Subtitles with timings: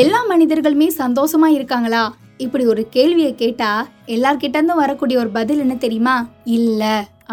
[0.00, 2.00] எல்லா மனிதர்களுமே சந்தோஷமா இருக்காங்களா?
[2.44, 3.70] இப்படி ஒரு கேள்வியை கேட்டா
[4.14, 6.16] எல்லார்கிட்ட இருந்தும் வரக்கூடிய ஒரு பதில் என்ன தெரியுமா?
[6.56, 6.82] இல்ல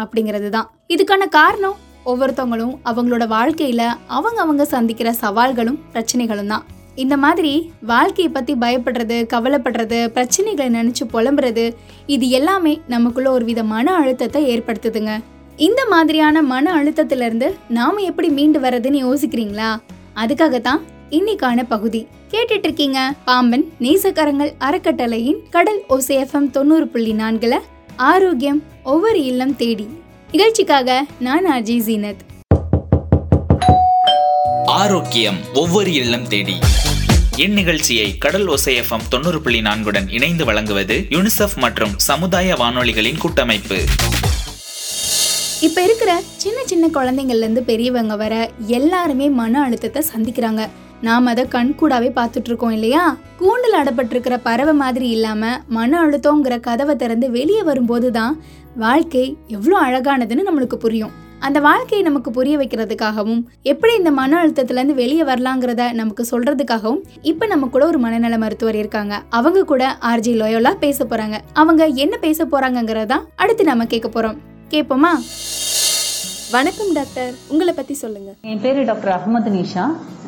[0.02, 3.82] அப்படிங்கிறது தான் இதுக்கான காரணம் ஒவ்வொருத்தவங்களும் அவங்களோட வாழ்க்கையில
[4.16, 6.64] அவங்க அவங்க சந்திக்கிற சவால்களும் பிரச்சனைகளும் தான்.
[7.04, 7.52] இந்த மாதிரி
[7.92, 11.66] வாழ்க்கையை பத்தி பயப்படுறது கவலைப்படுறது பிரச்சனைகளை நினைச்சு புலம்புறது
[12.16, 15.14] இது எல்லாமே நமக்குள்ள ஒரு வித மன அழுத்தத்தை ஏற்படுத்துதுங்க.
[15.68, 19.70] இந்த மாதிரியான மன அழுத்தத்திலிருந்து நாம் நாம எப்படி மீண்டு வர்றதுன்னு யோசிக்கிறீங்களா?
[20.22, 22.06] அதுக்காகத்தான் இன்னைக்கான பகுதி.
[22.30, 27.58] கேட்டுட்டு இருக்கீங்க பாம்பன் நேசக்கரங்கள் அறக்கட்டளையின் கடல் ஓசேஃபம் தொண்ணூறு புள்ளி நான்குல
[27.96, 29.88] ஆரோக்கியம் ஒவ்வொரு இல்லம் தேடி.
[30.30, 32.44] நிகழ்ச்சிக்காக நான் அஜய் ஜீனத்.
[34.66, 36.56] ஆரோக்கியம் ஒவ்வொரு இல்லம் தேடி.
[37.36, 43.84] இந்நிகழ்ச்சியை கடல் ஒசைஎஃப்எம் தொண்ணூறு புள்ளி நான்குடன் இணைந்து வழங்குவது யுனிசெஃப் மற்றும் சமுதாய வானொலிகளின் கூட்டமைப்பு.
[45.60, 50.68] இப்ப இருக்கிற சின்ன சின்ன குழந்தைங்கள்ல இருந்து பெரியவங்க வர எல்லாருமே மன அழுத்தத்தை சந்திக்கிறாங்க.
[51.02, 53.16] நாம் அதை கண்கூடாவே பார்த்துட்டு இருக்கோம் இல்லையா?
[53.36, 58.42] கூண்டில் அடப்பட்டிருக்கிற பறவை மாதிரி இல்லாம மன அழுத்தங்கிற கதவை திறந்து வெளியே வரும்போது தான்
[58.76, 61.24] வாழ்க்கை எவ்வளோ அழகானதுன்னு நம்மளுக்கு புரியும்.
[61.38, 67.66] அந்த வாழ்க்கையை நமக்கு புரிய வைக்கிறதுக்காகவும் எப்படி இந்த மன அழுத்தத்துலேருந்து வெளியே வரலாங்கிறத நமக்கு சொல்றதுக்காகவும் இப்போ நம்ம
[67.66, 69.22] கூட ஒரு மனநல மருத்துவர் இருக்காங்க.
[69.28, 71.38] அவங்க கூட ஆர்ஜி லோயோலா பேச போறாங்க.
[71.52, 74.36] அவங்க என்ன பேச போகிறாங்கங்கிறதான் அடுத்து நம்ம கேட்க போறோம்.
[74.70, 75.10] கேட்போமா?
[76.50, 77.34] வணக்கம் டாக்டர்.
[77.48, 78.32] உங்களை பத்தி சொல்லுங்க.
[78.40, 79.84] என் பேர் டாக்டர் அகமது நிஷா.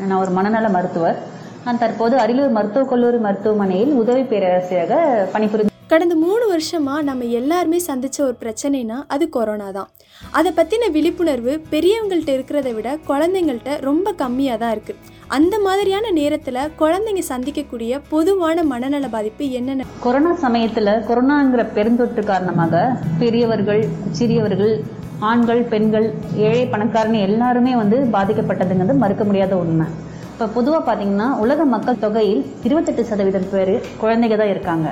[0.06, 1.18] நான் ஒரு மனநல மருத்துவர்.
[1.64, 8.20] நான் தற்போது அரியலூர் மருத்துவக் கல்லூரி மருத்துவமனையில் உதவி பேராசிரியராக பணிபுரிந்து கடந்த மூணு வருஷமா நம்ம எல்லாருமே சந்திச்ச
[8.20, 9.88] ஒரு பிரச்சனைனா அது கொரோனா தான்.
[10.30, 14.96] அதை பத்தின விழிப்புணர்வு பெரியவங்கள்ட்ட இருக்கிறத விட குழந்தைங்கள்ட்ட ரொம்ப கம்மியா தான் இருக்கு.
[15.26, 19.84] அந்த மாதிரியான நேரத்துல குழந்தைங்க சந்திக்கக்கூடிய பொதுவான மனநல பாதிப்பு என்னென்ன?
[20.00, 24.84] கொரோனா சமயத்துல கொரோனாங்கிற பெருந்தொற்று காரணமாக பெரியவர்கள் சிறியவர்கள்
[25.28, 26.06] ஆண்கள் பெண்கள்
[26.48, 29.86] ஏழை பணக்காரன்னு எல்லாருமே வந்து பாதிக்கப்பட்டதுங்கிறது மறுக்க முடியாத உண்மை.
[30.32, 34.88] இப்போ பொதுவாக பார்த்தீங்கன்னா உலக மக்கள் தொகையில் இருபத்தெட்டு சதவீதம் பேர் குழந்தைங்க தான் இருக்காங்க.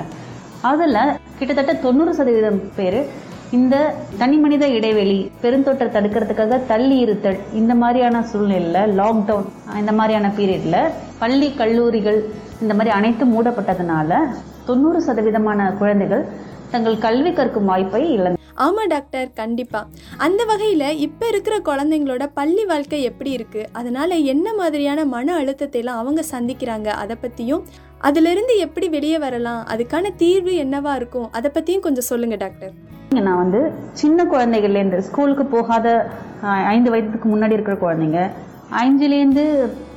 [0.71, 0.99] அதில்
[1.39, 2.99] கிட்டத்தட்ட தொண்ணூறு சதவீதம் பேர்
[3.57, 3.75] இந்த
[4.21, 9.47] தனி மனித இடைவெளி பெருந்தொற்றை தடுக்கிறதுக்காக தள்ளி இருத்தல் இந்த மாதிரியான சூழ்நிலையில் லாக்டவுன்
[9.81, 10.81] இந்த மாதிரியான பீரியடில்
[11.19, 12.19] பள்ளி கல்லூரிகள்
[12.61, 14.11] இந்த மாதிரி அனைத்தும் மூடப்பட்டதுனால
[14.65, 16.25] தொண்ணூறு சதவீதமான குழந்தைகள்
[16.71, 19.27] தங்கள் கல்வி கற்கும் வாய்ப்பை இழந்தது ஆமாம் டாக்டர்.
[19.39, 19.89] கண்டிப்பாக
[20.25, 26.01] அந்த வகையில் இப்போ இருக்கிற குழந்தைங்களோட பள்ளி வாழ்க்கை எப்படி இருக்குது அதனால் என்ன மாதிரியான மன அழுத்தத்தை எல்லாம்
[26.03, 26.89] அவங்க சந்திக்கிறாங்க?
[27.03, 27.63] அதை பற்றியும்
[28.09, 29.61] அதிலிருந்து எப்படி வெளியே வரலாம்?
[29.73, 31.29] அதுக்கான தீர்வு என்னவா இருக்கும்?
[31.37, 32.73] அதை பற்றியும் கொஞ்சம் சொல்லுங்கள் டாக்டர்.
[33.27, 33.61] நான் வந்து
[34.01, 35.87] சின்ன குழந்தைகள்லேருந்து ஸ்கூலுக்கு போகாத
[36.73, 38.21] ஐந்து வயதுக்கு முன்னாடி இருக்கிற குழந்தைங்க
[38.83, 39.43] ஐந்துலேருந்து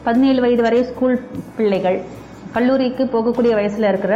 [0.07, 1.17] பதினேழு வயது வரை ஸ்கூல்
[1.57, 1.99] பிள்ளைகள்
[2.55, 4.15] கல்லூரிக்கு போகக்கூடிய வயசில் இருக்கிற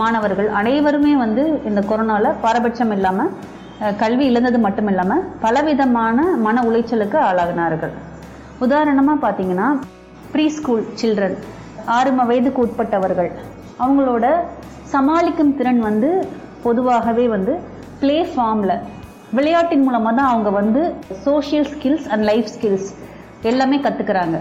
[0.00, 3.32] மாணவர்கள் அனைவருமே வந்து இந்த கொரோனாவில் பாரபட்சம் இல்லாமல்
[4.02, 7.92] கல்வி இழந்தது மட்டும் இல்லாமல் பலவிதமான மன உளைச்சலுக்கு ஆளாகினார்கள்.
[8.64, 9.68] உதாரணமாக பார்த்தீங்கன்னா
[10.32, 11.36] ப்ரீ ஸ்கூல் சில்ட்ரன்
[11.96, 13.30] ஆறு வயதுக்கு உட்பட்டவர்கள்
[13.80, 14.26] அவங்களோட
[14.94, 16.10] சமாளிக்கும் திறன் வந்து
[16.64, 17.52] பொதுவாகவே வந்து
[18.00, 18.76] பிளே ஃபார்மில்
[19.36, 20.82] விளையாட்டின் மூலமாக தான் அவங்க வந்து
[21.24, 22.88] social skills and life skills
[23.42, 24.36] எல்லாமே கற்றுக்குறாங்க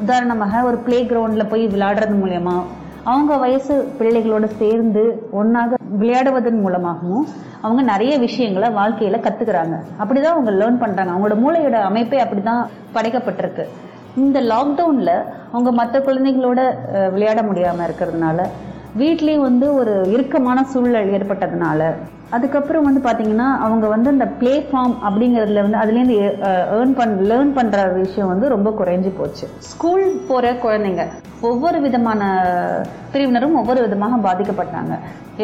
[0.00, 2.56] உதாரணமாக ஒரு ப்ளே கிரவுண்டில் போய் விளையாடுறது மூலயமா
[3.04, 7.26] அவங்க வயசு பிள்ளைகளோட சேர்ந்து ஒன்றாக விளையாடுவதன் மூலமாகவும்
[7.62, 12.70] அவங்க நிறைய விஷயங்களை வாழ்க்கையில் கற்றுக்குறாங்க அப்படி தான் அவங்க லேர்ன் பண்ணுறாங்க அவங்களோட மூளையோட அமைப்பே அப்படி தான்
[12.94, 13.64] படைக்கப்பட்டிருக்கு.
[14.16, 15.14] இந்த லாக்டவுனில்
[15.52, 16.60] அவங்க மற்ற குழந்தைகளோட
[17.14, 18.38] விளையாட முடியாமல் இருக்கிறதுனால
[18.98, 21.80] வீட்லேயும் வந்து ஒரு இறுக்கமான சூழல் ஏற்பட்டதுனால
[22.34, 26.16] அதுக்கப்புறம் வந்து பார்த்தீங்கன்னா அவங்க வந்து இந்த பிளே ஃபார்ம் அப்படிங்கிறதுல வந்து அதுலேருந்து
[26.76, 29.46] ஏர்ன் பண் லேர்ன் பண்ணுற விஷயம் வந்து ரொம்ப குறைஞ்சி போச்சு.
[29.70, 31.04] ஸ்கூல் போகிற குழந்தைங்க
[31.50, 32.22] ஒவ்வொரு விதமான
[33.12, 34.94] பிரிவினரும் ஒவ்வொரு விதமாக பாதிக்கப்பட்டாங்க.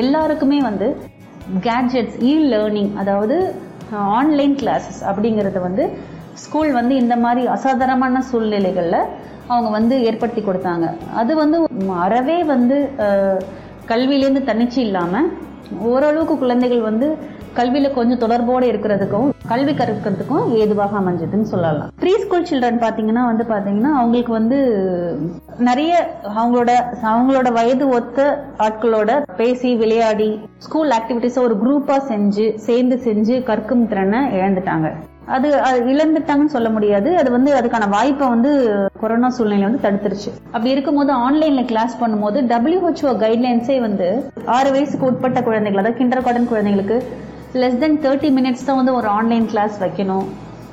[0.02, 0.88] எல்லாருக்குமே வந்து
[1.68, 3.36] கேட்ஜெட்ஸ் இ லேர்னிங் அதாவது
[4.18, 5.86] ஆன்லைன் கிளாஸஸ் அப்படிங்கிறது வந்து
[6.44, 9.00] ஸ்கூல் வந்து இந்த மாதிரி அசாதாரணமான சூழ்நிலைகளில்
[9.52, 10.86] அவங்க வந்து ஏற்படுத்தி கொடுத்தாங்க.
[11.20, 11.56] அது வந்து
[12.04, 12.76] அறவே வந்து
[13.90, 15.30] கல்வியிலேருந்து தனிச்சு இல்லாமல்
[15.90, 17.06] ஓரளவுக்கு குழந்தைகள் வந்து
[17.54, 21.90] கல்வியில் கொஞ்சம் தொடர்போடு இருக்கிறதுக்கும் கல்வி கற்கிறதுக்கும் ஏதுவாக அமைஞ்சதுன்னு சொல்லலாம்.
[22.02, 24.58] ப்ரீ ஸ்கூல் சில்ட்ரன் பார்த்தீங்கன்னா வந்து பார்த்தீங்கன்னா அவங்களுக்கு வந்து
[25.68, 25.92] நிறைய
[26.38, 26.70] அவங்களோட
[27.12, 34.20] அவங்களோட வயது ஒத்த ஆட்களோட பேசி விளையாடி ஸ்கூல் ஆக்டிவிட்டிஸை ஒரு குரூப்பாக செஞ்சு சேர்ந்து செஞ்சு கற்கும் திறனை
[34.38, 34.88] இழந்துட்டாங்க.
[35.34, 37.16] அது அது இழந்துட்டாங்கன்னு சொல்ல முடியாது.
[37.16, 38.52] அது வந்து அதுக்கான வாய்ப்பை வந்து
[39.00, 40.30] கொரோனா சூழ்நிலை வந்து தடுத்துருச்சு.
[40.52, 44.08] அப்படி இருக்கும்போது ஆன்லைன்ல கிளாஸ் பண்ணும்போது டபிள்யூஹெச்ஓ கைட்லைன்ஸே வந்து
[44.56, 46.98] ஆறு வயசுக்கு உட்பட்ட குழந்தைகள் அதாவது கிண்டர் கார்டன் குழந்தைங்களுக்கு
[47.62, 50.26] லெஸ் தென் தேர்ட்டி மினிட்ஸ் தான் வந்து ஒரு ஆன்லைன் கிளாஸ் வைக்கணும்.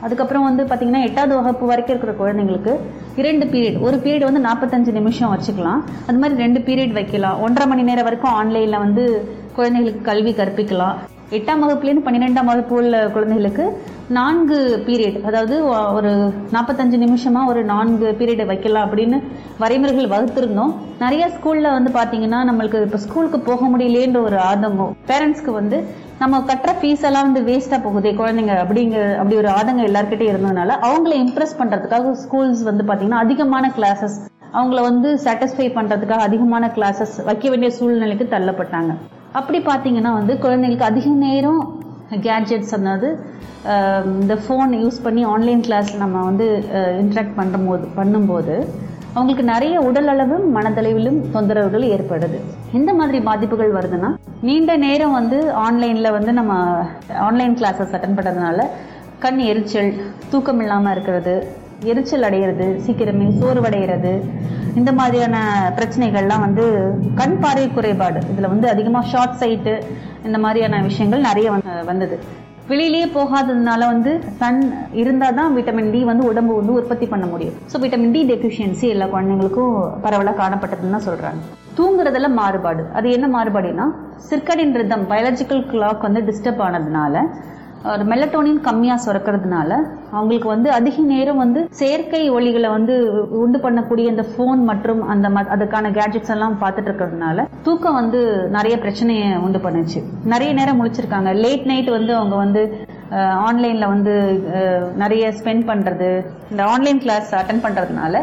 [0.06, 2.74] அதுக்கப்புறம் வந்து பார்த்தீங்கன்னா எட்டாவது வகுப்பு வரைக்கும் இருக்கிற குழந்தைங்களுக்கு
[3.16, 5.82] இரண்டு பீரியட் ஒரு பீரியட் வந்து நாற்பத்தஞ்சு நிமிஷம் வச்சுக்கலாம்.
[6.08, 7.42] அது மாதிரி ரெண்டு பீரியட் வைக்கலாம்.
[7.42, 9.06] ஒன்றரை மணி நேரம் வரைக்கும் ஆன்லைனில் வந்து
[9.58, 10.98] குழந்தைகளுக்கு கல்வி கற்பிக்கலாம்.
[11.38, 13.66] எட்டாம் வகுப்புலேருந்து பன்னிரெண்டாம் வகுப்பு உள்ள குழந்தைகளுக்கு
[14.18, 15.56] நான்கு பீரியட் அதாவது
[15.98, 16.12] ஒரு
[16.54, 19.18] நாற்பத்தஞ்சு நிமிஷமாக ஒரு நான்கு பீரியட் வைக்கலாம் அப்படின்னு
[19.64, 20.72] வரைமுறைகள் வகுத்திருந்தோம்.
[21.04, 24.96] நிறைய ஸ்கூலில் வந்து பார்த்தீங்கன்னா நம்மளுக்கு இப்போ ஸ்கூலுக்கு போக முடியலேன்ற ஒரு ஆதங்கம்.
[25.12, 25.80] பேரண்ட்ஸ்க்கு வந்து
[26.22, 31.14] நம்ம கட்டுற ஃபீஸ் எல்லாம் வந்து வேஸ்ட்டாக போகுதே குழந்தைங்க அப்படிங்கிற அப்படி ஒரு ஆதங்கம் எல்லாருக்கிட்டே இருந்ததுனால அவங்கள
[31.26, 34.18] இம்ப்ரெஸ் பண்ணுறதுக்காக ஸ்கூல்ஸ் வந்து பார்த்தீங்கன்னா அதிகமான கிளாஸஸ்
[34.58, 38.92] அவங்கள வந்து சாட்டிஸ்ஃபை பண்ணுறதுக்காக அதிகமான கிளாஸஸ் வைக்க வேண்டிய சூழ்நிலைக்கு தள்ளப்பட்டாங்க.
[39.34, 41.62] அப்படி பார்த்தீங்கன்னா வந்து குழந்தைங்களுக்கு அதிக நேரம்
[42.26, 43.10] கேட்ஜெட்ஸ் அதாவது
[44.22, 46.46] இந்த ஃபோன் யூஸ் பண்ணி ஆன்லைன் கிளாஸில் நம்ம வந்து
[47.02, 48.56] இன்ட்ராக்ட் பண்ணும்போது பண்ணும்போது
[49.16, 52.38] அவங்களுக்கு நிறைய உடல் அளவும் மனதளவிலும் தொந்தரவுகள் ஏற்படுது.
[52.74, 54.10] எந்த மாதிரி பாதிப்புகள் வருதுன்னா
[54.42, 56.54] நீண்ட நேரம் வந்து ஆன்லைனில் வந்து நம்ம
[57.28, 58.68] ஆன்லைன் கிளாஸஸ் அட்டன் பண்ணுறதுனால
[59.20, 59.92] கண் எரிச்சல்
[60.32, 61.34] தூக்கம் இல்லாமல் இருக்கிறது
[61.86, 64.14] எரிச்சல் அடைகிறது சீக்கிரமே சோர்வடைகிறது
[64.80, 65.38] இந்த மாதிரியான
[65.78, 66.66] பிரச்சனைகள்லாம் வந்து
[67.20, 68.20] கண் பார்வை குறைபாடு.
[68.32, 69.74] இதில் வந்து அதிகமாக ஷார்ட் சைட்டு
[70.28, 71.50] இந்த மாதிரியான விஷயங்கள் நிறைய
[71.92, 72.18] வந்தது.
[72.72, 74.60] வெளியிலேயே போகாததுனால வந்து சன்
[75.02, 77.56] இருந்தால் தான் விட்டமின் டி வந்து உடம்பு வந்து உற்பத்தி பண்ண முடியும்.
[77.72, 79.74] ஸோ விட்டமின் டி டெஃபிஷியன்சி எல்லா குழந்தைங்களுக்கும்
[80.06, 81.42] பரவலாக காணப்பட்டதுன்னு தான் சொல்கிறாங்க
[81.78, 82.84] தூங்குறதுல மாறுபாடு.
[82.98, 83.86] அது என்ன மாறுபாடுனா
[84.30, 87.26] சிற்கடின் ரிதம் பயாலஜிக்கல் கிளாக் வந்து டிஸ்டர்ப் ஆனதுனால
[87.84, 89.72] ஒரு மெலட்டோனின் கம்மியாக சுரக்கிறதுனால
[90.12, 92.96] அவங்களுக்கு வந்து அதிக நேரம் வந்து செயற்கை ஒளிகளை வந்து
[93.32, 98.80] உண்டு பண்ணக்கூடிய இந்த ஃபோன் மற்றும் அந்த ம- அதுக்கான கேட்ஜெட்ஸ் எல்லாம் பார்த்துட்டு இருக்கிறதுனால தூக்கம் வந்து நிறைய
[98.80, 100.02] பிரச்சனையை உண்டு பண்ணுச்சு.
[100.24, 101.36] நிறைய நேரம் முழிச்சிருக்காங்க.
[101.36, 102.64] லேட் நைட் வந்து அவங்க வந்து
[103.48, 104.16] ஆன்லைனில் வந்து
[104.96, 106.10] நிறைய ஸ்பெண்ட் பண்ணுறது
[106.52, 108.16] இந்த ஆன்லைன் கிளாஸ் அட்டன் பண்ணுறதுனால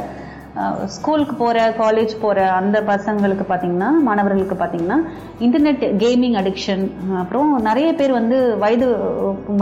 [0.95, 4.99] ஸ்கூலுக்கு போகிற காலேஜ் போகிற அந்த பசங்களுக்கு பார்த்திங்கன்னா மாணவர்களுக்கு பார்த்தீங்கன்னா
[5.47, 6.85] இன்டர்நெட் கேமிங் அடிக்ஷன்
[7.23, 8.89] அப்புறம் நிறைய பேர் வந்து வயது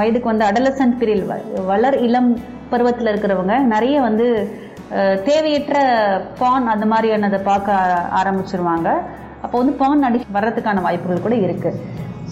[0.01, 1.25] வயதுக்கு வந்து அடலசன்ட் பீரியட்
[1.73, 2.31] வளர் இளம்
[2.73, 4.29] பருவத்தில் இருக்கிறவங்க நிறைய வந்து
[5.29, 5.77] தேவையற்ற
[6.41, 7.77] பான் அந்த மாதிரியானதை பார்க்க
[8.21, 8.89] ஆரம்பிச்சிருவாங்க.
[9.45, 11.81] அப்போ வந்து பான் அடி வர்றதுக்கான வாய்ப்புகள் கூட இருக்குது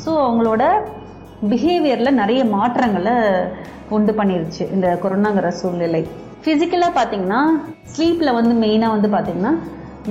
[0.03, 0.65] ஸோ அவங்களோட
[1.51, 3.15] பிஹேவியரில் நிறைய மாற்றங்களை
[3.97, 6.03] உண்டு பண்ணிருச்சு இந்த கொரோனாங்கிற சூழ்நிலை.
[6.43, 7.41] ஃபிசிக்கலாக பார்த்தீங்கன்னா
[7.93, 9.53] ஸ்லீப்பில் வந்து மெயினாக வந்து பார்த்தீங்கன்னா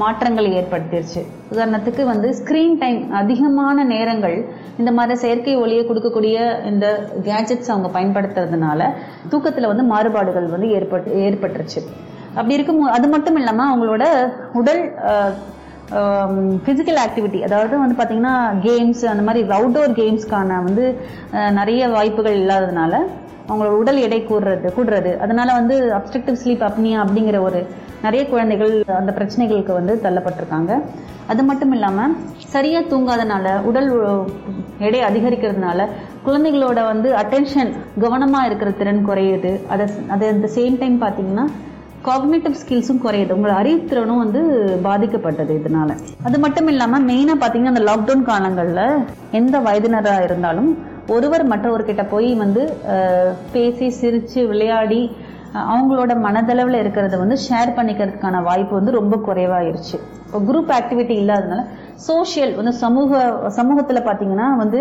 [0.02, 1.22] மாற்றங்களை ஏற்படுத்திருச்சு.
[1.54, 4.36] உதாரணத்துக்கு வந்து ஸ்க்ரீன் டைம் அதிகமான நேரங்கள்
[4.82, 6.36] இந்த மாதிரி செயற்கை ஒளியை கொடுக்கக்கூடிய
[6.72, 6.86] இந்த
[7.28, 8.82] கேஜெட்ஸ் அவங்க பயன்படுத்துறதுனால
[9.32, 11.82] தூக்கத்தில் வந்து மாறுபாடுகள் வந்து ஏற்பட்டு ஏற்பட்டுருச்சு.
[12.38, 14.06] அப்படி இருக்கும் அது மட்டும் இல்லாமல் அவங்களோட
[14.60, 14.84] உடல்
[16.66, 18.36] ஃபிசிக்கல் ஆக்டிவிட்டி அதாவது வந்து பார்த்திங்கன்னா
[18.68, 20.86] கேம்ஸ் அந்த மாதிரி அவுட்டோர் கேம்ஸ்க்கான வந்து
[21.60, 22.94] நிறைய வாய்ப்புகள் இல்லாததுனால
[23.48, 25.12] அவங்களோட உடல் எடை கூடுறது கூடுறது.
[25.26, 27.62] அதனால வந்து அப்ஸ்ட்ரக்டிவ் ஸ்லீப் அப்னியா அப்படிங்கிற ஒரு
[28.06, 30.72] நிறைய குழந்தைகள் அந்த பிரச்சனைகளுக்கு வந்து தள்ளப்பட்டிருக்காங்க.
[31.32, 32.16] அது மட்டும் இல்லாமல்
[32.54, 33.90] சரியாக தூங்காதனால உடல்
[34.88, 35.82] எடை அதிகரிக்கிறதுனால
[36.26, 37.72] குழந்தைகளோட வந்து அட்டென்ஷன்
[38.04, 39.52] கவனமாக இருக்கிற திறன் குறையுது.
[39.74, 39.86] அதை
[40.16, 41.46] அது அந்த சேம் டைம் பார்த்தீங்கன்னா
[42.08, 43.34] காக்னேட்டிவ் ஸ்கில்ஸும் குறையுது.
[43.36, 44.42] உங்களோட அறிவுத்திறனும் வந்து
[44.84, 45.90] பாதிக்கப்பட்டது இதனால.
[46.24, 49.04] அது மட்டும் இல்லாமல் மெயினாக பார்த்தீங்கன்னா அந்த லாக்டவுன் காலங்களில்
[49.40, 50.72] எந்த வயதினராக இருந்தாலும்
[51.16, 52.64] ஒருவர் மற்றவர்கிட்ட போய் வந்து
[53.54, 55.02] பேசி சிரித்து விளையாடி
[55.70, 59.98] அவங்களோட மனதளவில் இருக்கிறத வந்து ஷேர் பண்ணிக்கிறதுக்கான வாய்ப்பு வந்து ரொம்ப குறைவாயிருச்சு.
[60.26, 61.64] இப்போ குரூப் ஆக்டிவிட்டி இல்லாததுனால
[62.08, 63.18] சோஷியல் வந்து சமூக
[63.58, 64.80] சமூகத்தில் பார்த்தீங்கன்னா வந்து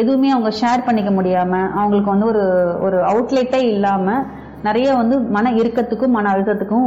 [0.00, 2.42] எதுவுமே அவங்க ஷேர் பண்ணிக்க முடியாமல் அவங்களுக்கு வந்து ஒரு
[2.86, 4.24] ஒரு அவுட்லெட்டே இல்லாமல்
[4.66, 6.86] நிறைய வந்து மன இறுக்கத்துக்கும் மன அழுத்தத்துக்கும்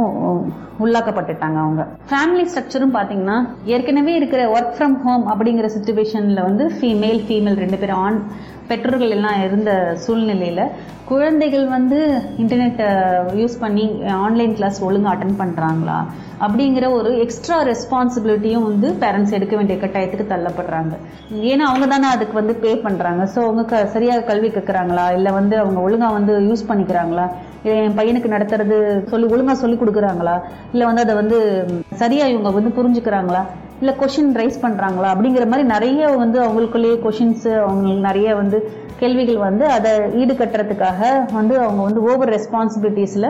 [0.84, 1.82] உள்ளாக்கப்பட்டுட்டாங்க அவங்க.
[2.10, 3.36] ஃபேமிலி ஸ்ட்ரக்சரும் பார்த்தீங்கன்னா
[3.74, 8.18] ஏற்கனவே இருக்கிற ஒர்க் ஃப்ரம் ஹோம் அப்படிங்கிற சுச்சுவேஷனில் வந்து ஃபீமேல் ஃபீமேல் ரெண்டு பேரும் ஆண்
[8.70, 9.70] பெற்றோர்கள் எல்லாம் இருந்த
[10.04, 10.64] சூழ்நிலையில்
[11.10, 11.98] குழந்தைகள் வந்து
[12.42, 12.86] இன்டர்நெட்டை
[13.40, 13.84] யூஸ் பண்ணி
[14.26, 15.96] ஆன்லைன் கிளாஸ் ஒழுங்காக அட்டன் பண்ணுறாங்களா
[16.44, 20.94] அப்படிங்கிற ஒரு எக்ஸ்ட்ரா ரெஸ்பான்சிபிலிட்டியும் வந்து பேரண்ட்ஸ் எடுக்க வேண்டிய கட்டாயத்துக்கு தள்ளப்படுறாங்க.
[21.50, 25.56] ஏன்னா அவங்க தானே அதுக்கு வந்து பே பண்ணுறாங்க ஸோ அவங்க க சரியாக கல்வி கேட்குறாங்களா இல்லை வந்து
[25.62, 27.26] அவங்க ஒழுங்காக வந்து யூஸ் பண்ணிக்கிறாங்களா?
[27.64, 28.76] இல்லை என் பையனுக்கு நடத்துறது
[29.10, 30.36] சொல்லி ஒழுங்காக சொல்லி கொடுக்குறாங்களா?
[30.72, 31.38] இல்லை வந்து அதை வந்து
[32.02, 33.42] சரியாக இவங்க வந்து புரிஞ்சுக்கிறாங்களா?
[33.82, 38.58] இல்லை கொஷின் ரைஸ் பண்ணுறாங்களா அப்படிங்கிற மாதிரி நிறைய வந்து அவங்களுக்குள்ளேயே கொஷின்ஸு அவங்களுக்கு நிறைய வந்து
[39.00, 39.92] கேள்விகள் வந்து அதை
[40.22, 41.00] ஈடுகட்டுறதுக்காக
[41.38, 43.28] வந்து அவங்க வந்து ஓவர் ரெஸ்பான்சிபிலிட்டிஸில்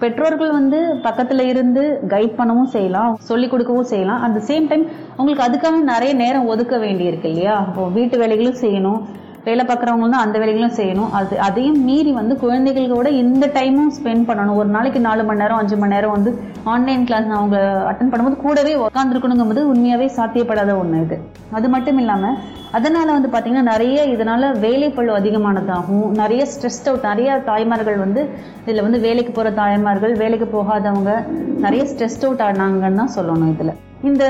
[0.00, 4.22] பெற்றோர்கள் வந்து பக்கத்தில் இருந்து கைட் பண்ணவும் செய்யலாம் சொல்லி கொடுக்கவும் செய்யலாம்.
[4.24, 4.84] அட் த சேம் டைம்
[5.16, 7.54] உங்களுக்கு அதுக்காக நிறைய நேரம் ஒதுக்க வேண்டியிருக்கு இல்லையா?
[7.64, 9.00] அப்போ வீட்டு வேலைகளும் செய்யணும்.
[9.46, 11.10] வேலை பார்க்குறவங்க வந்து அந்த வேலைகளும் செய்யணும்.
[11.18, 14.58] அது அதையும் மீறி வந்து குழந்தைகளோட இந்த டைமும் ஸ்பெண்ட் பண்ணணும்.
[14.60, 16.30] ஒரு நாளைக்கு நாலு மணி நேரம் அஞ்சு மணி நேரம் வந்து
[16.74, 17.58] ஆன்லைன் கிளாஸ் அவங்க
[17.90, 21.18] அட்டன் பண்ணும்போது கூடவே உட்காந்துருக்கணுங்கும்போது உண்மையாகவே சாத்தியப்படாத ஒன்று இது.
[21.58, 22.38] அது மட்டும் இல்லாமல்
[22.78, 28.22] அதனால் வந்து பார்த்திங்கன்னா நிறைய இதனால வேலைப்பளு அதிகமானதாகும் நிறைய ஸ்ட்ரெஸ்ட் அவுட் நிறைய தாய்மார்கள் வந்து
[28.64, 31.12] இதில் வந்து வேலைக்கு போகிற தாய்மார்கள் வேலைக்கு போகாதவங்க
[31.66, 33.74] நிறைய ஸ்ட்ரெஸ்ட் அவுட் ஆனாங்கன்னு தான் சொல்லணும் இதில்.
[34.04, 34.24] இந்த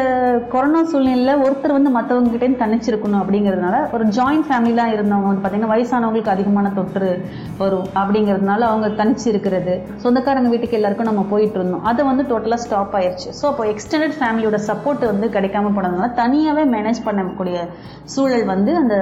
[0.50, 6.70] கொரோனா சூழ்நிலையில் ஒருத்தர் வந்து மற்றவங்க தனிச்சிருக்கணும் அப்படிங்கிறதுனால ஒரு ஜாயிண்ட் ஃபேமிலிலாம் இருந்தவங்க வந்து பார்த்தீங்கன்னா வயசானவங்களுக்கு அதிகமான
[6.70, 7.22] தொற்று
[7.58, 11.82] வரும் அப்படிங்கிறதுனால அவங்க தனிச்சு இருக்கிறது சொந்தக்காரங்க வீட்டுக்கு எல்லாருக்கும் நம்ம போயிட்டு இருந்தோம்.
[11.82, 17.04] அதை வந்து டோட்டலாக ஸ்டாப் ஆயிடுச்சு ஸோ அப்போ எக்ஸ்டெண்டட் ஃபேமிலியோட சப்போர்ட் வந்து கிடைக்காம போனதுனால தனியாகவே மேனேஜ்
[17.04, 17.56] பண்ணக்கூடிய
[18.04, 18.96] சூழல் வந்து அந்த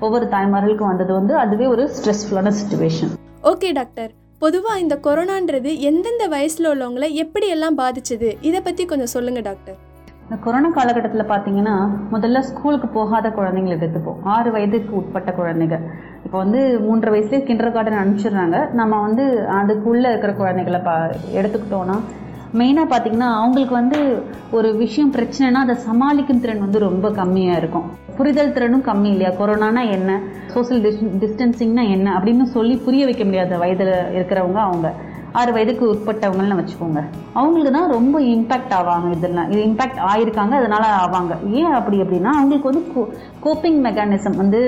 [0.00, 3.12] ஒவ்வொரு தாய்மார்களுக்கும் வந்தது வந்து அதுவே ஒரு ஸ்ட்ரெஸ்ஃபுல்லான சுச்சுவேஷன்
[3.42, 8.36] ஓகே டாக்டர் பொதுவாக இந்த கொரோனான்றது எந்தெந்த வயசில் உள்ளவங்களை எப்படியெல்லாம் பாதிச்சது?
[8.40, 9.78] இதை பற்றி கொஞ்சம் சொல்லுங்கள் டாக்டர்
[10.32, 11.72] இந்த கொரோனா காலகட்டத்தில் பார்த்தீங்கன்னா
[12.12, 15.78] முதல்ல ஸ்கூலுக்கு போகாத குழந்தைங்களை எடுத்துப்போம் ஆறு வயதுக்கு உட்பட்ட குழந்தைங்க
[16.24, 18.72] இப்போ வந்து மூன்று வயசுலேயே கிண்டர் கார்டன் அனுப்பிச்சிடுறாங்க.
[18.72, 20.94] நம்ம வந்து அதுக்குள்ளே இருக்கிற குழந்தைகளை பா
[21.34, 21.96] எடுத்துக்கிட்டோன்னா
[22.54, 27.90] மெயினாக பார்த்தீங்கன்னா அவங்களுக்கு வந்து ஒரு விஷயம் பிரச்சனைனா அதை சமாளிக்கும் திறன் வந்து ரொம்ப கம்மியாக இருக்கும்.
[28.16, 29.30] புரிதல் திறனும் கம்மி இல்லையா?
[29.38, 30.20] கொரோனானா என்ன?
[30.46, 30.82] சோஷியல்
[31.22, 32.18] டிஸ்டன்சிங்னா என்ன?
[32.18, 34.92] அப்படின்னு சொல்லி புரிய வைக்க முடியாத வயதில் இருக்கிறவங்க அவங்க.
[35.40, 37.00] ஆறு வயதுக்கு உட்பட்டவங்கன்னு வச்சுக்கோங்க.
[37.40, 41.32] அவங்களுக்கு தான் ரொம்ப இம்பேக்ட் ஆவாங்க இதெல்லாம் இது இம்பேக்ட் ஆயிருக்காங்க அதனால ஆவாங்க.
[41.60, 42.84] ஏன் அப்படி அப்படின்னா அவங்களுக்கு வந்து
[43.44, 44.60] கோப்பிங் மெக்கானிசம் வந்து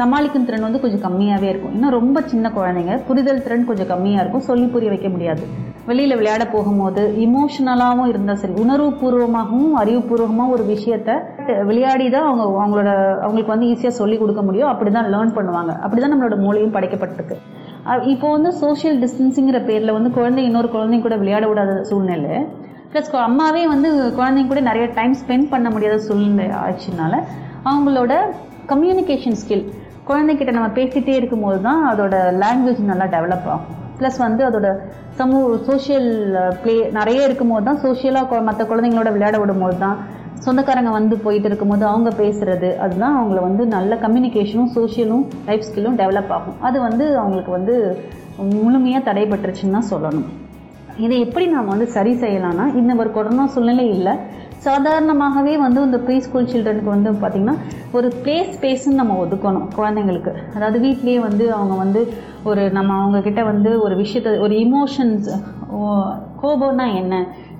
[0.00, 1.74] சமாளிக்கும் திறன் வந்து கொஞ்சம் கம்மியாகவே இருக்கும்.
[1.76, 4.46] இன்னும் ரொம்ப சின்ன குழந்தைங்க புரிதல் திறன் கொஞ்சம் கம்மியாக இருக்கும்.
[4.50, 5.44] சொல்லி புரிய வைக்க முடியாது.
[5.88, 11.10] வெளியில் விளையாட போகும்போது இமோஷனலாகவும் இருந்தால் சரி உணர்வுபூர்வமாகவும் அறிவுபூர்வமாக ஒரு விஷயத்த
[11.68, 12.90] விளையாடி தான் அவங்க அவங்களோட
[13.24, 14.70] அவங்களுக்கு வந்து ஈஸியாக சொல்லி கொடுக்க முடியும்.
[14.72, 15.74] அப்படி தான் லேர்ன் பண்ணுவாங்க.
[15.84, 17.36] அப்படி தான் நம்மளோட மூளையும் படைக்கப்பட்டிருக்கு.
[18.12, 22.36] இப்போ வந்து சோஷியல் டிஸ்டன்சிங்கிற பேரில் வந்து குழந்தை இன்னொரு குழந்தைங்க கூட விளையாட விடாத சூழ்நிலை.
[22.90, 23.88] ப்ளஸ் அம்மாவே வந்து
[24.18, 27.14] குழந்தைங்க கூட நிறைய டைம் ஸ்பெண்ட் பண்ண முடியாத சூழ்நிலை ஆச்சுனால
[27.70, 28.12] அவங்களோட
[28.72, 29.64] கம்யூனிகேஷன் ஸ்கில்
[30.08, 33.64] குழந்தைகிட்ட நம்ம பேசிகிட்டே இருக்கும்போது தான் அதோட லாங்குவேஜ் நல்லா டெவலப் ஆகும்.
[33.98, 34.68] ப்ளஸ் வந்து அதோட
[35.20, 36.10] சமூக சோஷியல்
[36.62, 39.96] ப்ளே நிறைய இருக்கும்போது தான் சோஷியலாக மற்ற குழந்தைங்களோட விளையாட விடும்போது தான்
[40.44, 46.32] சொந்தக்காரங்க வந்து போயிட்டு இருக்கும்போது அவங்க பேசுகிறது அதுதான் அவங்கள வந்து நல்ல கம்யூனிகேஷனும் சோஷியலும் லைஃப் ஸ்கில்லும் டெவலப்
[46.36, 46.58] ஆகும்.
[46.68, 47.74] அது வந்து அவங்களுக்கு வந்து
[48.54, 50.26] முழுமையாக தடைபட்டுருச்சுன்னு தான் சொல்லணும்.
[51.04, 54.14] இதை எப்படி நாம் வந்து சரி செய்யலாம்னா இந்த ஒரு கொரோனா சூழ்நிலை இல்லை.
[54.66, 57.56] சாதாரணமாகவே வந்து இந்த ப்ரீ ஸ்கூல் சில்ட்ரனுக்கு வந்து பார்த்திங்கன்னா
[57.96, 60.32] ஒரு ப்ளே ஸ்பேஸ்ன்னு நம்ம ஒதுக்கணும் குழந்தைங்களுக்கு.
[60.56, 62.00] அதாவது வீட்லேயே வந்து அவங்க வந்து
[62.50, 65.28] ஒரு நம்ம அவங்கக்கிட்ட வந்து ஒரு விஷயத்த ஒரு இமோஷன்ஸ்
[66.42, 67.14] கோபம்னா என்ன?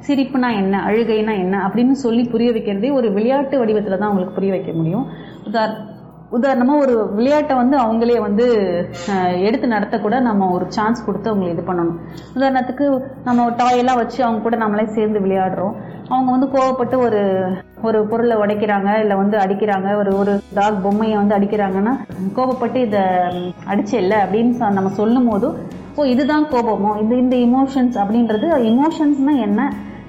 [0.06, 4.72] சிரிப்புனா என்ன அழுகைனா என்ன அப்படின்னு சொல்லி புரிய வைக்கிறதே ஒரு விளையாட்டு வடிவத்தில் தான் அவங்களுக்கு புரிய வைக்க
[4.72, 5.06] முடியும்.
[5.44, 5.74] உதார்
[6.30, 8.46] உதாரணமாக ஒரு விளையாட்டை வந்து அவங்களே வந்து
[9.40, 11.96] எடுத்து நடத்தக்கூட நம்ம ஒரு சான்ஸ் கொடுத்து அவங்களை இது பண்ணணும்.
[12.34, 12.86] உதாரணத்துக்கு
[13.24, 15.74] நம்ம டாயெல்லாம் வச்சு அவங்க கூட நம்மளே சேர்ந்து விளையாடுறோம்.
[16.08, 17.20] அவங்க வந்து கோவப்பட்டு ஒரு
[17.82, 21.92] ஒரு பொருளை உடைக்கிறாங்க இல்லை வந்து அடிக்கிறாங்க ஒரு ஒரு டாக் பொம்மையை வந்து அடிக்கிறாங்கன்னா
[22.36, 23.00] கோவப்பட்டு இதை
[23.66, 25.56] அடிச்சேல்ல அப்படின்னு சொ- நம்ம சொல்லும் போதும்
[25.96, 26.92] ஸோ இதுதான் கோபமோ?
[27.02, 29.60] இது இந்த இமோஷன்ஸ் அப்படின்றது இமோஷன்ஸ்னால் என்ன?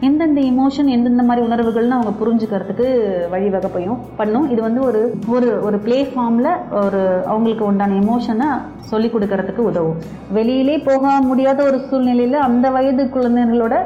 [0.07, 2.87] எந்தெந்த இமோஷன் எந்தெந்த மாதிரி உணர்வுகள்னு அவங்க புரிஞ்சுக்கிறதுக்கு
[3.31, 4.45] வழிவகை பையும் பண்ணும்.
[4.53, 5.01] இது வந்து ஒரு
[5.35, 6.51] ஒரு ஒரு பிளே ஃபார்மில்
[6.81, 7.01] ஒரு
[7.31, 8.49] அவங்களுக்கு உண்டான எமோஷனை
[8.91, 9.97] சொல்லி கொடுக்கறதுக்கு உதவும்.
[10.37, 13.77] வெளியிலே போக முடியாத ஒரு சூழ்நிலையில் அந்த வயது குழந்தைகளோட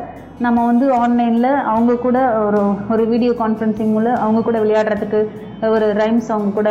[0.46, 2.62] நம்ம வந்து ஆன்லைனில் அவங்க கூட ஒரு
[2.94, 5.20] ஒரு வீடியோ கான்ஃபரன்சிங் மூலம் அவங்க கூட விளையாடுறதுக்கு
[5.76, 6.70] ஒரு ரைம்ஸ் அவங்க கூட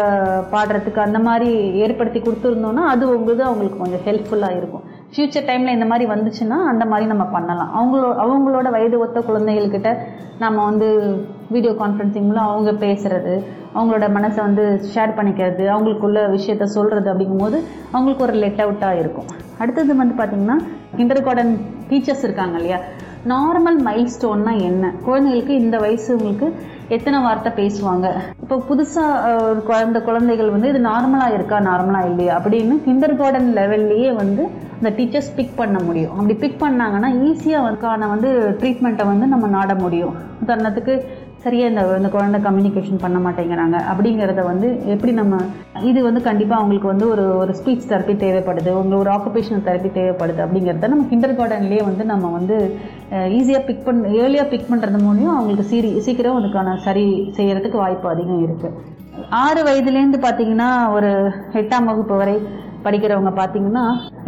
[0.54, 1.50] பாடுறதுக்கு அந்த மாதிரி
[1.84, 4.86] ஏற்படுத்தி கொடுத்துருந்தோன்னா அது உங்களுக்கு அவங்களுக்கு கொஞ்சம் ஹெல்ப்ஃபுல்லாக இருக்கும்.
[5.14, 7.70] ஃப்யூச்சர் டைமில் இந்த மாதிரி வந்துச்சுன்னா அந்த மாதிரி நம்ம பண்ணலாம்.
[7.78, 9.90] அவங்களோ அவங்களோட வயது ஒத்த குழந்தைகள்கிட்ட
[10.38, 10.88] நம்ம வந்து
[11.54, 13.34] வீடியோ கான்ஃபரன்சிங் மூலம் அவங்க பேசுகிறது
[13.74, 17.58] அவங்களோட மனசை வந்து ஷேர் பண்ணிக்கிறது அவங்களுக்குள்ள விஷயத்த சொல்கிறது அப்படிங்கும்போது
[17.92, 19.28] அவங்களுக்கு ஒரு லெட் அவுட்டாக இருக்கும்.
[19.58, 20.58] அடுத்தது வந்து பார்த்திங்கன்னா
[20.98, 21.52] கிண்டர் கார்டன்
[21.90, 22.80] டீச்சர்ஸ் இருக்காங்க இல்லையா?
[23.28, 24.92] நார்மல் மைல் ஸ்டோன்னா என்ன?
[25.06, 26.46] குழந்தைகளுக்கு இந்த வயசு உங்களுக்கு
[26.88, 28.06] எத்தனை வார்த்தை பேசுவாங்க?
[28.42, 29.34] இப்போ புதுசாக
[29.68, 34.42] குழந்த குழந்தைகள் வந்து இது நார்மலாக இருக்கா நார்மலாக இல்லையா அப்படின்னு கிண்டர் கார்டன் லெவல்லையே வந்து
[34.78, 36.14] அந்த டீச்சர்ஸ் பிக் பண்ண முடியும்.
[36.16, 40.14] அப்படி பிக் பண்ணாங்கன்னா ஈஸியாக அதுக்கான வந்து ட்ரீட்மெண்ட்டை வந்து நம்ம நாட முடியும்.
[40.44, 40.94] உதாரணத்துக்கு
[41.44, 43.76] சரியாக இந்த இந்த குழந்தை கம்யூனிகேஷன் பண்ண மாட்டேங்கிறாங்க.
[43.90, 45.36] அப்படிங்கிறத வந்து எப்படி நம்ம
[45.90, 48.70] இது வந்து கண்டிப்பாக அவங்களுக்கு வந்து ஒரு ஒரு ஸ்பீச் தெரப்பி தேவைப்படுது.
[48.80, 52.56] உங்களுக்கு ஒரு ஆக்குபேஷனல் தெரப்பி தேவைப்படுது அப்படிங்கிறத நம்ம கிண்டர் கார்டன்லேயே வந்து நம்ம வந்து
[53.38, 57.06] ஈஸியாக பிக் பண்ண ஏர்லியாக பிக் பண்ணுறது மூலியம் அவங்களுக்கு சீரி சீக்கிரம் அதுக்கான சரி
[57.38, 58.98] செய்கிறதுக்கு வாய்ப்பு அதிகம் இருக்குது
[59.44, 61.10] ஆறு வயதுலேருந்து பார்த்தீங்கன்னா ஒரு
[61.60, 62.36] எட்டாம் வகுப்பு வரை
[62.84, 63.82] படிக்கிறவங்க பார்த்தீங்கன்னா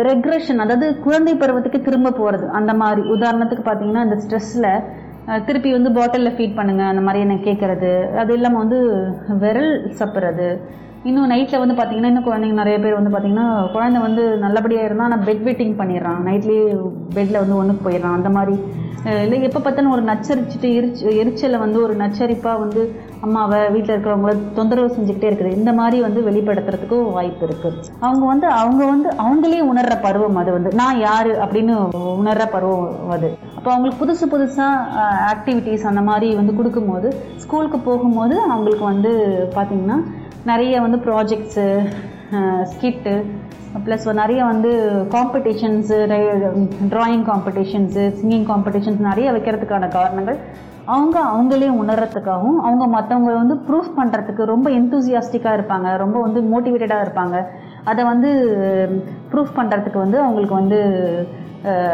[0.09, 3.03] ரெக்ரெஷன் அதாவது குழந்தை பருவத்துக்கு திரும்ப போகிறது அந்த மாதிரி.
[3.15, 4.69] உதாரணத்துக்கு பார்த்தீங்கன்னா இந்த ஸ்ட்ரெஸ்ஸில்
[5.47, 7.91] திருப்பி வந்து பாட்டிலில் ஃபீட் பண்ணுங்கள் அந்த மாதிரி என்ன கேட்குறது
[8.23, 8.79] அது இல்லாமல் வந்து
[9.43, 10.49] விரல் சப்புறது.
[11.09, 15.25] இன்னும் நைட்டில் வந்து பார்த்தீங்கன்னா இன்னும் குழந்தைங்க நிறைய பேர் வந்து பார்த்தீங்கன்னா குழந்தை வந்து நல்லபடியாக இருந்தால் ஆனால்
[15.29, 16.21] பெட் வெட்டிங் பண்ணிடுறான்.
[16.29, 16.65] நைட்லேயே
[17.17, 18.19] பெட்டில் வந்து ஒன்றுக்கு போயிடுறான்.
[18.19, 18.55] அந்த மாதிரி
[19.23, 22.83] இல்லை எப்போ பார்த்தாலும் ஒரு நச்சரிச்சுட்டு எரிச்சு எரிச்சலை வந்து ஒரு நச்சரிப்பாக வந்து
[23.27, 25.57] அம்மாவை வீட்டில் இருக்கிறவங்கள தொந்தரவு செஞ்சுக்கிட்டே இருக்குது.
[25.59, 30.73] இந்த மாதிரி வந்து வெளிப்படுத்துறதுக்கும் வாய்ப்பு இருக்குது அவங்க வந்து அவங்க வந்து அவங்களே உணர்கிற பருவம் அது வந்து.
[30.83, 31.75] நான் யார் அப்படின்னு
[32.21, 33.31] உணர்கிற பருவம் அது.
[33.57, 37.11] அப்போ அவங்களுக்கு புதுசு புதுசாக ஆக்டிவிட்டீஸ் அந்த மாதிரி வந்து கொடுக்கும்போது
[37.45, 39.13] ஸ்கூலுக்கு போகும்போது அவங்களுக்கு வந்து
[39.57, 39.99] பார்த்திங்கன்னா
[40.53, 41.67] நிறைய வந்து ப்ராஜெக்ட்ஸு
[42.73, 43.15] ஸ்கிட்டு
[43.87, 44.71] ப்ளஸ் நிறைய வந்து
[45.15, 45.99] competitions
[46.93, 50.39] drawing competitions singing competitions நிறைய வைக்கிறதுக்கான காரணங்கள்.
[50.85, 55.97] அவங்க அவங்களே உணர்றதுக்காகவும் அவங்க மற்றவங்க வந்து ப்ரூஃப் பண்ணுறதுக்கு ரொம்ப எந்தூசியாஸ்டிக்காக இருப்பாங்க.
[55.97, 57.47] ரொம்ப வந்து மோட்டிவேட்டடாக இருப்பாங்க.
[57.85, 58.31] அதை வந்து
[59.33, 60.81] ப்ரூஃப் பண்ணுறதுக்கு வந்து அவங்களுக்கு வந்து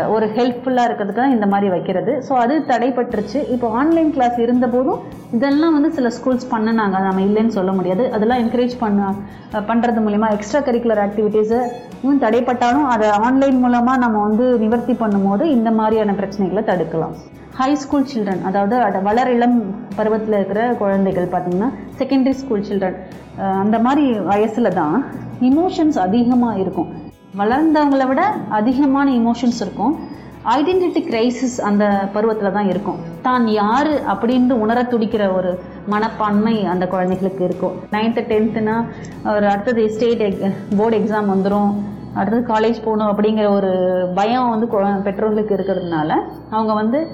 [0.09, 2.23] ஒரு ஹெல்ப்ஃபுல்லாக இருக்கிறதுக்கு தான் இந்த மாதிரி வைக்கிறது.
[2.29, 4.99] ஸோ அது தடைப்பட்டுருச்சு இப்போ ஆன்லைன் கிளாஸ் இருந்தபோதும்
[5.33, 7.03] இதெல்லாம் வந்து சில ஸ்கூல்ஸ் பண்ணினாங்க.
[7.03, 8.13] நம்ம இல்லைன்னு சொல்ல முடியாது.
[8.13, 9.15] அதெல்லாம் என்கரேஜ் பண்ண
[9.53, 11.61] பண்ணுறது மூலிமா எக்ஸ்ட்ரா கரிக்குலர் ஆக்டிவிட்டீஸை
[12.03, 17.15] இன்னும் தடைப்பட்டாலும் அதை ஆன்லைன் மூலமாக நம்ம வந்து நிவர்த்தி பண்ணும்போது இந்த மாதிரியான பிரச்சனைகளை தடுக்கலாம்.
[17.55, 22.97] ஹை ஸ்கூல் சில்ட்ரன் அதாவது அட- வளர் இளம் பருவத்தில் இருக்கிற குழந்தைகள் பார்த்திங்கன்னா செகண்டரி ஸ்கூல் சில்ட்ரன்
[23.37, 25.05] அந்த மாதிரி வயசில் தான்
[25.41, 27.07] இமோஷன்ஸ் அதிகமாக இருக்கும்.
[27.37, 29.99] வளர்ந்தவங்களை விட அதிகமான இமோஷன்ஸ் இருக்கும்.
[30.45, 32.97] ஐடென்டிட்டி கிரைசிஸ் அந்த பருவத்தில் தான் இருக்கும்.
[33.23, 37.73] தான் யார் அப்படின்னு உணர துடிக்கிற ஒரு மனப்பான்மை அந்த குழந்தைகளுக்கு இருக்கும்.
[37.91, 38.87] நைன்த்து டென்த்துனா
[39.25, 41.75] ஒரு அடுத்தது ஸ்டேட் போர்டு எக்ஸாம் வந்துடும்
[42.15, 43.73] அடுத்தது காலேஜ் போகணும் அப்படிங்கிற ஒரு
[44.15, 46.15] பயம் வந்து குழ- பெற்றோர்களுக்கு இருக்கிறதுனால
[46.51, 47.07] அவங்க வந்து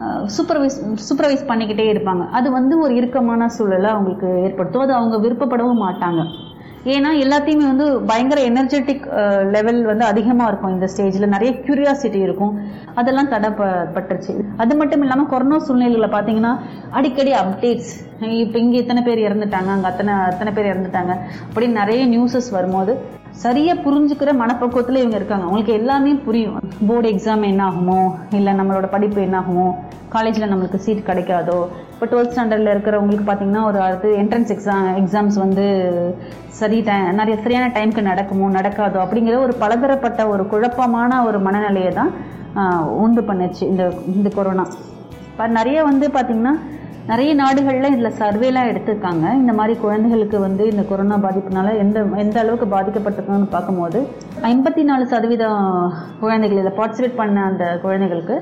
[0.00, 2.28] சூப்பர்வைஸ் சூப்பர்வைஸ் பண்ணிக்கிட்டே இருப்பாங்க.
[2.28, 4.82] அது வந்து ஒரு இறுக்கமான சூழலை அவங்களுக்கு ஏற்படுத்தும்.
[4.82, 6.24] அது அவங்க விருப்பப்படவும் மாட்டாங்க.
[6.94, 9.04] ஏன்னா எல்லாத்தையுமே வந்து பயங்கர எனர்ஜெட்டிக்
[9.54, 12.54] லெவல் வந்து அதிகமாக இருக்கும் இந்த ஸ்டேஜில் நிறைய கியூரியாசிட்டி இருக்கும்.
[13.00, 14.34] அதெல்லாம் தடைப்பட்டுருச்சு.
[14.62, 16.52] அது மட்டும் இல்லாமல் கொரோனா சூழ்நிலையில் பார்த்தீங்கன்னா
[17.00, 17.94] அடிக்கடி அப்டேட்ஸ்
[18.42, 21.12] இப்போ இங்கே இத்தனை பேர் இறந்துட்டாங்க அங்கே அத்தனை அத்தனை பேர் இறந்துட்டாங்க
[21.48, 22.94] அப்படின்னு நிறைய நியூஸஸ் வரும்போது
[23.44, 25.44] சரியாக புரிஞ்சுக்கிற மனப்பக்குவத்தில் இவங்க இருக்காங்க.
[25.46, 26.56] அவங்களுக்கு எல்லாமே புரியும்.
[26.88, 28.00] போர்டு எக்ஸாம் என்ன ஆகுமோ
[28.38, 29.66] இல்லை நம்மளோட படிப்பு என்ன ஆகுமோ
[30.14, 31.58] காலேஜில் நம்மளுக்கு சீட் கிடைக்காதோ?
[31.98, 35.64] இப்போ டுவெல்த் ஸ்டாண்டர்டில் இருக்கிறவங்களுக்கு பார்த்தீங்கன்னா ஒரு அடுத்து என்ட்ரன்ஸ் எக்ஸாம் எக்ஸாம்ஸ் வந்து
[36.48, 42.12] சரி டை நிறைய சரியான டைமுக்கு நடக்குமோ நடக்காதோ அப்படிங்கிற ஒரு பலதரப்பட்ட ஒரு குழப்பமான ஒரு மனநிலையை தான்
[42.86, 44.64] உண்டு பண்ணுச்சு இந்த இந்த கொரோனா
[45.30, 46.54] இப்போ நிறைய வந்து பார்த்திங்கன்னா
[47.06, 49.34] நிறைய நாடுகளில் இதில் சர்வேலாம் எடுத்திருக்காங்க.
[49.34, 54.08] இந்த மாதிரி குழந்தைகளுக்கு வந்து இந்த கொரோனா பாதிப்புனால எந்த எந்த அளவுக்கு பாதிக்கப்பட்டிருக்காங்கன்னு பார்க்கும்போது
[54.42, 58.36] ஐம்பத்தி நாலு சதவீதம் குழந்தைகள் இதில் பார்ட்டிசிபேட் பண்ண அந்த குழந்தைகளுக்கு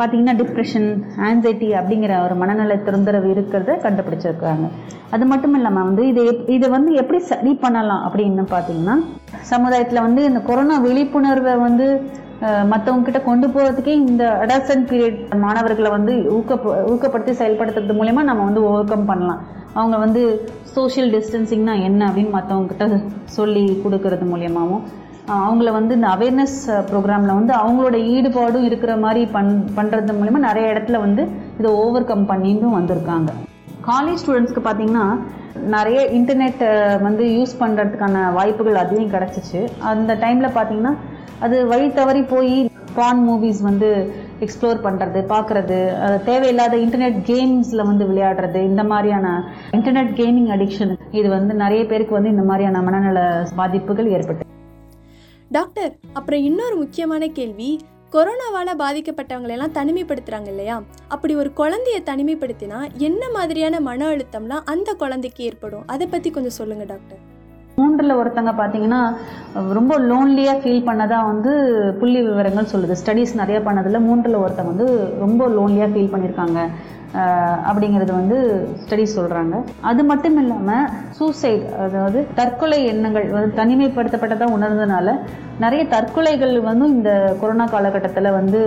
[0.00, 4.68] பார்த்தீங்கன்னா டிப்ரெஷன் ஆன்சைட்டி அப்படிங்கிற ஒரு மனநல தொந்தரவு இருக்கிறத கண்டுபிடிச்சிருக்காங்க.
[5.10, 8.94] அது மட்டும் இல்லாமல் வந்து இதை எப்- இதை வந்து எப்படி சரி பண்ணலாம் அப்படின்னு பார்த்தீங்கன்னா
[9.40, 16.12] சமுதாயத்தில் வந்து இந்த கொரோனா விழிப்புணர்வை வந்து மற்றவங்க கிட்ட கொண்டு போகிறதுக்கே இந்த அடாசன் பீரியட் மாணவர்களை வந்து
[16.30, 19.42] ஊக்க ஊக்கப்படுத்தி செயல்படுத்துறது மூலயமா நம்ம வந்து ஓவர் கம் பண்ணலாம்.
[19.72, 20.22] அவங்க வந்து
[20.62, 24.82] சோஷியல் டிஸ்டன்சிங்னா என்ன அப்படின்னு மற்றவங்க கிட்ட சொல்லி கொடுக்கறது மூலியமாகவும்
[25.34, 26.56] அவங்கள வந்து இந்த அவேர்னஸ்
[26.90, 31.22] ப்ரோக்ராமில் வந்து அவங்களோட ஈடுபாடும் இருக்கிற மாதிரி பண் பண்ணுறது மூலிமா நிறைய இடத்துல வந்து
[31.58, 33.30] இதை ஓவர் கம் பண்ணிட்டும் வந்திருக்காங்க.
[33.88, 35.04] காலேஜ் ஸ்டூடெண்ட்ஸ்க்கு பார்த்தீங்கன்னா
[35.74, 36.64] நிறைய இன்டர்நெட்
[37.06, 39.60] வந்து யூஸ் பண்ணுறதுக்கான வாய்ப்புகள் அதிகம் கிடச்சிச்சு.
[39.92, 40.94] அந்த டைமில் பார்த்தீங்கன்னா
[41.46, 42.54] அது வழி தவறி போய்
[42.98, 43.88] பான் மூவிஸ் வந்து
[44.44, 45.78] எக்ஸ்ப்ளோர் பண்ணுறது பார்க்குறது
[46.28, 49.26] தேவையில்லாத இன்டர்நெட் கேம்ஸில் வந்து விளையாடுறது இந்த மாதிரியான
[49.78, 53.20] இன்டர்நெட் கேமிங் அடிக்ஷன் இது வந்து நிறைய பேருக்கு வந்து இந்த மாதிரியான மனநல
[53.60, 54.46] பாதிப்புகள் ஏற்பட்டு
[55.56, 57.70] டாக்டர் அப்புறம் இன்னொரு முக்கியமான கேள்வி.
[58.12, 60.76] கொரோனாவால் பாதிக்கப்பட்டவங்களெல்லாம் தனிமைப்படுத்துகிறாங்க இல்லையா?
[61.14, 65.82] அப்படி ஒரு குழந்தைய தனிமைப்படுத்தினா என்ன மாதிரியான மன அழுத்தம்லாம் அந்த குழந்தைக்கு ஏற்படும்?
[65.86, 67.20] அதை பற்றி கொஞ்சம் சொல்லுங்கள் டாக்டர்.
[67.76, 69.00] மூன்றில் ஒருத்தங்க பார்த்தீங்கன்னா
[69.78, 71.52] ரொம்ப லோன்லியாக ஃபீல் பண்ணதாக வந்து
[72.00, 72.96] புள்ளி விவரங்கள் சொல்லுது.
[73.02, 74.88] ஸ்டடீஸ் நிறைய பண்ணதில் மூன்றில் ஒருத்தங்க வந்து
[75.24, 76.60] ரொம்ப லோன்லியாக ஃபீல் பண்ணியிருக்காங்க
[77.68, 78.36] அப்படிங்கிறது வந்து
[78.82, 85.14] ஸ்டடி சொல்கிறாங்க அது மட்டும் இல்லாமல் சூசைட் அதாவது தற்கொலை எண்ணங்கள் வந்து தனிமைப்படுத்தப்பட்டதாக உணர்ந்ததுனால
[85.58, 88.60] நிறைய தற்கொலைகள் வந்து இந்த கொரோனா காலகட்டத்தில் வந்து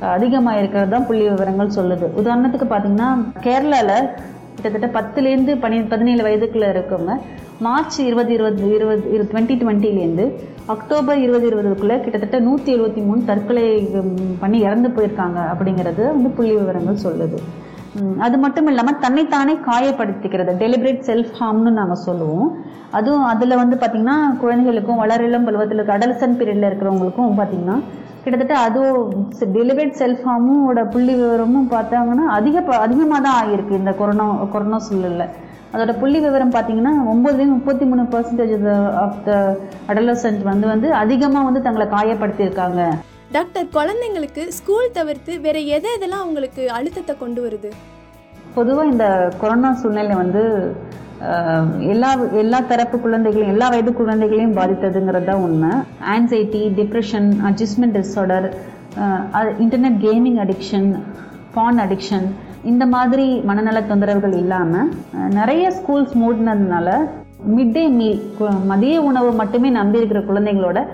[0.00, 2.06] அதிகமாக இருக்கிறது தான் புள்ளி விவரங்கள் சொல்லுது.
[2.16, 4.08] உதாரணத்துக்கு பார்த்தீங்கன்னா கேரளாவில்
[4.54, 7.12] கிட்டத்தட்ட பத்துலேருந்து பனி பதினேழு வயதுக்குள்ளே இருக்கவங்க
[7.58, 10.26] மார்ச் இருபது இருபது இருபது இரு டுவெண்ட்டி டுவெண்ட்டிலேருந்து
[10.74, 13.64] அக்டோபர் இருபது இருபதுக்குள்ளே கிட்டத்தட்ட நூற்றி எழுபத்தி மூணு தற்கொலை
[14.42, 17.38] பண்ணி இறந்து போயிருக்காங்க அப்படிங்கிறது வந்து புள்ளி விவரங்கள் சொல்லுது.
[18.24, 20.52] அது மட்டும் இல்லாமல் தன்னைத்தானே காயப்படுத்திக்கிறது.
[20.62, 22.50] டெலிபரேட் செல்ஃப் ஹார்ம்னு நாங்கள் சொல்லுவோம்.
[22.98, 27.78] அதுவும் அதில் வந்து பார்த்திங்கன்னா குழந்தைகளுக்கும் வளரிளம் பருவத்தில் இருக்க அடல்சன் பீரியடில் இருக்கிறவங்களுக்கும் பார்த்திங்கன்னா
[28.24, 29.26] கிட்டத்தட்ட அதுவும்
[29.58, 35.30] டெலிவரேட் செல்ஃப் ஹார்மோட புள்ளி விவரமும் பார்த்தாங்கன்னா அதிக அதிகமாக தான் ஆகியிருக்கு இந்த கொரோனா கொரோனா சூழலில்
[35.72, 38.54] அதோட புள்ளி விவரம் பார்த்தீங்கன்னா ஒம்பதுலேருந்து முப்பத்தி மூணு பர்சன்டேஜ்
[39.04, 39.32] ஆஃப் த
[39.92, 42.80] அடலசன்ட் வந்து வந்து அதிகமாக வந்து தங்களை காயப்படுத்தியிருக்காங்க.
[43.36, 47.70] டாக்டர் குழந்தைங்களுக்கு ஸ்கூல் தவிர்த்து வேற எதை எதெல்லாம் அவங்களுக்கு அழுத்தத்தை கொண்டு வருது?
[48.56, 49.06] பொதுவாக இந்த
[49.42, 50.42] கொரோனா சூழ்நிலை வந்து
[51.92, 52.10] எல்லா
[52.42, 55.72] எல்லா தரப்பு குழந்தைகளையும் எல்லா வயது குழந்தைகளையும் பாதித்ததுங்கிறது தான் உண்மை
[56.14, 58.46] anxiety depression adjustment disorder
[59.64, 60.88] internet gaming addiction
[61.56, 62.26] porn addiction
[62.64, 64.88] இந்த மாதிரி மனநல தொந்தரவுகள் இல்லாமல்
[65.30, 67.08] நிறைய ஸ்கூல்ஸ் மூடினதுனால
[67.54, 68.22] மிட் டே மீல்
[68.64, 70.86] மதிய உணவு மட்டுமே நம்பி இருக்கிற குழந்தைங்களோட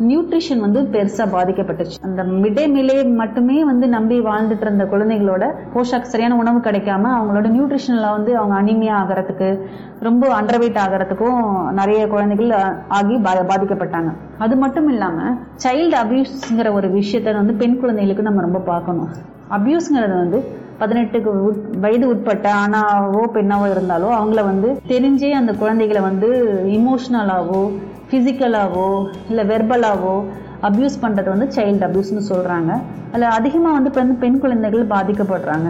[0.00, 2.02] நியூட்ரிஷன் வந்து பெருசாக பாதிக்கப்பட்டுச்சு.
[2.02, 7.48] அந்த மிட் டே மீலே மட்டுமே வந்து நம்பி வாழ்ந்துட்டு இருந்த குழந்தைங்களோட போஷாக் சரியான உணவு கிடைக்காம அவங்களோட
[7.48, 9.60] நியூட்ரிஷனில் வந்து அவங்க அனிமியா ஆகிறதுக்கு
[10.00, 12.58] ரொம்ப அண்டர்வெயிட் ஆகிறதுக்கும் நிறைய குழந்தைகள்
[12.88, 14.12] ஆகி பா- பாதிக்கப்பட்டாங்க.
[14.38, 19.08] அது மட்டும் இல்லாமல் சைல்டு அபியூஸ்ங்கிற ஒரு விஷயத்த வந்து பெண் குழந்தைகளுக்கு நம்ம ரொம்ப பார்க்கணும்.
[19.50, 26.28] அபியூஸ்ங்கிறது வந்து பதினெட்டுக்கு உட்- வயது உட்பட்ட ஆணாவோ பெண்ணாவோ இருந்தாலோ அவங்கள வந்து தெரிஞ்சே அந்த குழந்தைகளை வந்து
[26.68, 27.60] இமோஷ்னலாவோ
[28.10, 28.88] ஃபிசிக்கலாவோ
[29.28, 30.14] இல்லை வெர்பலாவோ
[30.62, 32.72] அப்யூஸ் பண்ணுறது வந்து சைல்டு அப்யூஸ்னு சொல்கிறாங்க
[33.12, 35.68] அதில் அதிகமாக வந்து பெண் பெண் குழந்தைகள் பாதிக்கப்படுறாங்க.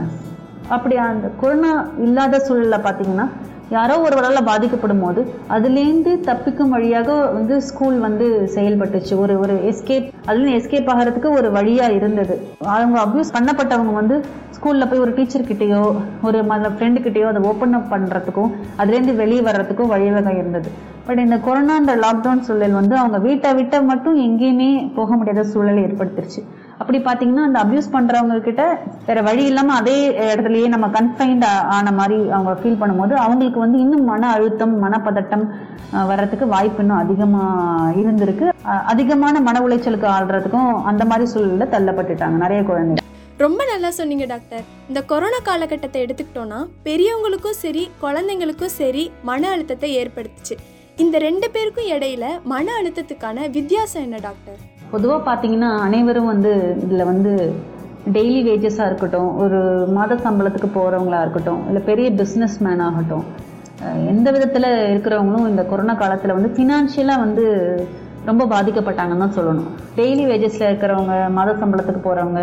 [0.69, 3.27] அப்படி அந்த கொரோனா இல்லாத சூழலில் பார்த்தீங்கன்னா
[3.71, 9.15] யாரோ ஒருவரால் பாதிக்கப்படும் போது அதுலேருந்து தப்பிக்கும் வழியாக வந்து ஸ்கூல் வந்து செயல்பட்டுச்சு.
[9.15, 12.35] ஒரு ஒரு எஸ்கேப் அதுலேருந்து எஸ்கேப் ஆகிறதுக்கு ஒரு வழியாக இருந்தது.
[12.61, 14.25] அவங்க அப்யூஸ் பண்ணப்பட்டவங்க வந்து
[14.57, 15.83] ஸ்கூலில் போய் ஒரு டீச்சர்கிட்டேயோ
[16.23, 20.71] ஒரு மத ஃப்ரெண்டுக்கிட்டேயோ அதை ஓப்பன் அப் பண்ணுறதுக்கும் அதுலேருந்து வெளியே வர்றதுக்கும் வழிவகை இருந்தது.
[21.07, 26.43] பட் இந்த கொரோனான்ற லாக்டவுன் சூழல் வந்து அவங்க வீட்டை விட்ட மட்டும் எங்கேயுமே போக முடியாத சூழலை ஏற்படுத்திருச்சு.
[26.83, 28.63] அப்படி பார்த்தீங்கன்னா அந்த அப்யூஸ் பண்றவங்க கிட்ட
[29.09, 29.97] வேற வழி இல்லாம அதே
[30.33, 35.45] இடத்துலயே நம்ம கன்ஃபைன்ட் ஆன மாதிரி அவங்க ஃபீல் பண்ணும்போது அவங்களுக்கு வந்து இன்னும் மன அழுத்தம் மனப்பதட்டம்
[36.11, 37.45] வர்றதுக்கு வாய்ப்பு இன்னும் அதிகமா
[38.03, 38.47] இருந்திருக்கு.
[38.93, 43.01] அதிகமான மன உளைச்சலுக்கு ஆள்றதுக்கும் அந்த மாதிரி சூழ்நிலை தள்ளப்பட்டுட்டாங்க நிறைய குழந்தைங்க
[43.45, 44.65] ரொம்ப நல்லா சொன்னீங்க டாக்டர்.
[44.91, 50.57] இந்த கொரோனா காலகட்டத்தை எடுத்துக்கிட்டோன்னா பெரியவங்களுக்கும் சரி குழந்தைங்களுக்கும் சரி மன அழுத்தத்தை ஏற்படுத்துச்சு.
[51.05, 54.61] இந்த ரெண்டு பேருக்கும் இடையில மன அழுத்தத்துக்கான வித்தியாசம் என்ன டாக்டர்?
[54.93, 56.53] பொதுவாக பார்த்தீங்கன்னா அனைவரும் வந்து
[56.83, 57.33] இதில் வந்து
[58.13, 63.25] டெய்லி வேஜஸாக இருக்கட்டும் ஒரு மாத சம்பளத்துக்கு போகிறவங்களா இருக்கட்டும் இல்லை பெரிய பிஸ்னஸ் மேன் ஆகட்டும்
[64.09, 67.45] எந்த விதத்தில் இருக்கிறவங்களும் இந்த கொரோனா காலத்தில் வந்து ஃபினான்ஷியலாக வந்து
[68.29, 69.71] ரொம்ப பாதிக்கப்பட்டாங்கன்னு தான் சொல்லணும்.
[69.99, 72.43] டெய்லி வேஜஸில் இருக்கிறவங்க மாத சம்பளத்துக்கு போகிறவங்க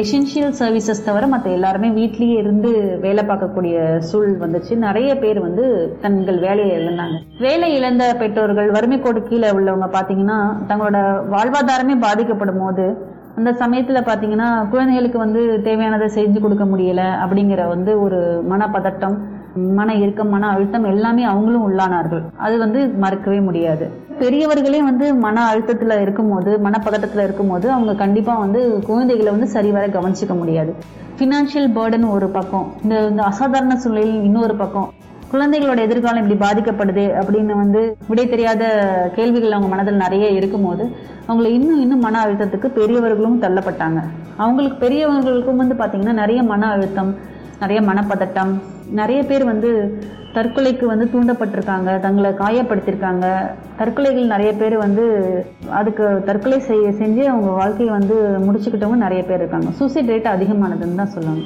[0.00, 2.70] எசென்ஷியல் சர்வீசஸ் தவிர மற்ற எல்லாருமே வீட்லேயே இருந்து
[3.04, 3.76] வேலை பார்க்கக்கூடிய
[4.08, 4.72] சூழல் வந்துச்சு.
[4.86, 5.64] நிறைய பேர் வந்து
[6.04, 7.18] தங்கள் வேலையை இழந்தாங்க.
[7.46, 10.38] வேலை இழந்த பெற்றோர்கள் வறுமை கோடு கீழே உள்ளவங்க பார்த்தீங்கன்னா
[10.70, 10.98] தங்களோட
[11.34, 12.86] வாழ்வாதாரமே பாதிக்கப்படும் போது
[13.38, 18.20] அந்த சமயத்தில் பார்த்தீங்கன்னா குழந்தைகளுக்கு வந்து தேவையானதை செஞ்சு கொடுக்க முடியல அப்படிங்கிற வந்து ஒரு
[18.52, 19.16] மனப்பதட்டம்
[19.76, 22.24] மன இறுக்கம் மன அழுத்தம் எல்லாமே அவங்களும் உள்ளானார்கள்.
[22.46, 23.86] அது வந்து மறக்கவே முடியாது.
[24.20, 30.74] பெரியவர்களே வந்து மன அழுத்தத்தில் இருக்கும்போது மனப்பதட்டத்தில் இருக்கும்போது அவங்க கண்டிப்பாக வந்து குழந்தைகளை வந்து சரிவர கவனிச்சிக்க முடியாது.
[31.16, 32.72] ஃபினான்ஷியல் பேர்டன் ஒரு பக்கம்.
[32.82, 34.88] இந்த இந்த அசாதாரண சூழ்நிலையில் இன்னொரு பக்கம்.
[35.32, 38.64] குழந்தைகளோட எதிர்காலம் இப்படி பாதிக்கப்படுது அப்படின்னு வந்து விடை தெரியாத
[39.14, 40.84] கேள்விகள் அவங்க மனதில் நிறைய இருக்கும்போது
[41.28, 44.00] அவங்களை இன்னும் இன்னும் மன அழுத்தத்துக்கு பெரியவர்களும் தள்ளப்பட்டாங்க.
[44.36, 47.14] அவங்களுக்கு பெரியவர்களுக்கும் வந்து பார்த்திங்கன்னா நிறைய மன அழுத்தம்
[47.60, 48.52] நிறைய மனப்பதட்டம்
[48.90, 49.70] நிறைய பேர் வந்து
[50.36, 53.26] தற்கொலைக்கு வந்து தூண்டப்பட்டிருக்காங்க தங்களை காயப்படுத்தியிருக்காங்க.
[53.78, 55.04] தற்கொலைகள் நிறைய பேர் வந்து
[55.80, 59.70] அதுக்கு தற்கொலை செய்ய செஞ்சு அவங்க வாழ்க்கையை வந்து முடிச்சுக்கிட்டவங்க நிறைய பேர் இருக்காங்க.
[59.80, 61.44] சூசைட் ரேட் அதிகமானதுன்னு தான் சொல்லுவாங்க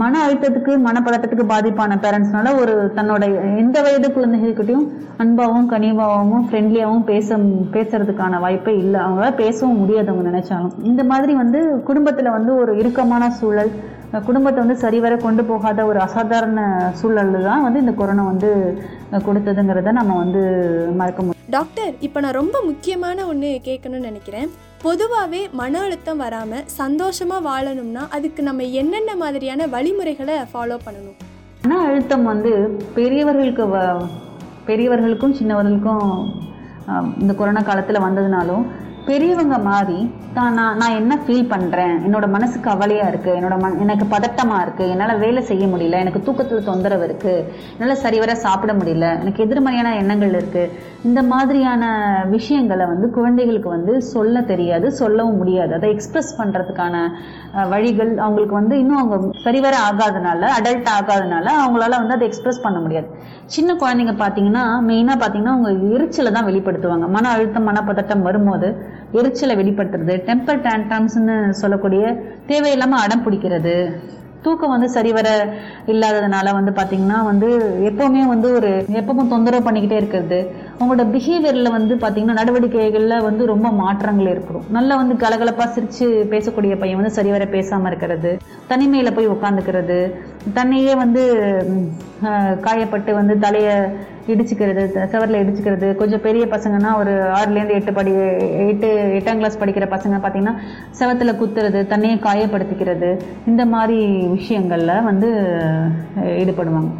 [0.00, 3.22] மன அழுத்தத்துக்கு மனப்பதட்டத்துக்கு பாதிப்பான பேரண்ட்ஸ்னால ஒரு தன்னோட
[3.62, 4.84] எந்த வயது குழந்தைகள்கிட்டயும்
[5.22, 7.38] அன்பாகவும் கனிவாகவும் ஃப்ரெண்ட்லியாகவும் பேச
[7.74, 8.98] பேசுறதுக்கான வாய்ப்பே இல்லை.
[9.00, 10.74] அவங்களால பேசவும் முடியாது அவங்க நினைச்சாலும்.
[10.82, 13.72] இந்த மாதிரி வந்து குடும்பத்துல வந்து ஒரு இறுக்கமான சூழல்
[14.26, 16.60] குடும்பத்தை வந்து சரிவர கொண்டு போகாத ஒரு அசாதாரண
[17.00, 18.50] சூழல் தான் வந்து இந்த கொரோனா வந்து
[19.26, 20.42] கொடுத்ததுங்கிறத நம்ம வந்து
[21.00, 21.46] மறக்க முடியும்.
[21.56, 24.50] டாக்டர் இப்போ நான் ரொம்ப முக்கியமான ஒன்று கேட்கணும்னு நினைக்கிறேன்.
[24.84, 31.16] பொதுவாகவே மன அழுத்தம் வராமல் சந்தோஷமாக வாழணும்னா அதுக்கு நம்ம என்னென்ன மாதிரியான வழிமுறைகளை ஃபாலோ பண்ணணும்?
[31.64, 32.52] மன அழுத்தம் வந்து
[32.98, 33.64] பெரியவர்களுக்கு
[34.68, 36.06] பெரியவர்களுக்கும் சின்னவர்களுக்கும்
[37.22, 38.64] இந்த கொரோனா காலத்தில் வந்ததுனாலும்
[39.10, 40.00] பெரியவங்க மாறி
[40.34, 44.90] தான் நான் நான் என்ன ஃபீல் பண்ணுறேன் என்னோட மனசு கவலையாக இருக்குது என்னோட மன எனக்கு பதட்டமாக இருக்குது
[44.92, 46.00] என்னால் வேலை செய்ய முடியல.
[46.04, 47.44] எனக்கு தூக்கத்தில் தொந்தரவு இருக்குது
[47.78, 49.06] என்னால் சரிவர சாப்பிட முடியல.
[49.22, 50.70] எனக்கு எதிர்மறையான எண்ணங்கள் இருக்குது
[51.08, 51.84] இந்த மாதிரியான
[52.32, 55.72] விஷயங்களை வந்து குழந்தைகளுக்கு வந்து சொல்ல தெரியாது சொல்லவும் முடியாது.
[55.76, 56.96] அதை எக்ஸ்பிரஸ் பண்ணுறதுக்கான
[57.72, 63.08] வழிகள் அவங்களுக்கு வந்து இன்னும் அவங்க சரிவர ஆகாதனால அடல்ட் ஆகாதனால அவங்களால வந்து அதை எக்ஸ்பிரஸ் பண்ண முடியாது.
[63.56, 67.08] சின்ன குழந்தைங்க பார்த்தீங்கன்னா மெயினாக பார்த்தீங்கன்னா அவங்க எரிச்சலை தான் வெளிப்படுத்துவாங்க.
[67.16, 68.70] மன அழுத்தம் மனப்பதட்டம் வரும்போது
[69.20, 72.04] எரிச்சலை வெளிப்படுத்துறது டெம்பர் டேண்ட்ரம்ஸ்னு சொல்லக்கூடிய
[72.52, 73.76] தேவையில்லாமல் அடம் பிடிக்கிறது.
[74.44, 75.28] தூக்கம் வந்து சரிவர
[75.92, 77.48] இல்லாததுனால வந்து பார்த்தீங்கன்னா வந்து
[77.90, 80.38] எப்போவுமே வந்து ஒரு எப்பவும் தொந்தரவு பண்ணிக்கிட்டே இருக்கிறது.
[80.78, 84.66] அவங்களோட பிஹேவியரில் வந்து பார்த்தீங்கன்னா நடவடிக்கைகளில் வந்து ரொம்ப மாற்றங்கள் ஏற்படும்.
[84.76, 88.32] நல்லா வந்து கலகலப்பாக சிரித்து பேசக்கூடிய பையன் வந்து சரிவர பேசாமல் இருக்கிறது.
[88.72, 89.98] தனிமையில் போய் உட்காந்துக்கிறது
[90.58, 91.24] தன்னையே வந்து
[92.66, 93.74] காயப்பட்டு வந்து தலையை
[94.34, 95.88] இடிச்சுக்கிறது செவரில் இடிச்சுக்கிறது.
[96.00, 98.12] கொஞ்சம் பெரிய பசங்கன்னா ஒரு ஆறுலேருந்து எட்டு படி
[98.70, 98.88] எட்டு
[99.18, 100.54] எட்டாம் கிளாஸ் படிக்கிற பசங்க பார்த்தீங்கன்னா
[101.00, 103.10] செவத்தில் குத்துறது தன்னையை காயப்படுத்திக்கிறது.
[103.52, 103.98] இந்த மாதிரி
[104.36, 105.30] விஷயங்களில் வந்து
[106.40, 106.90] ஈடுபடுவாங்க.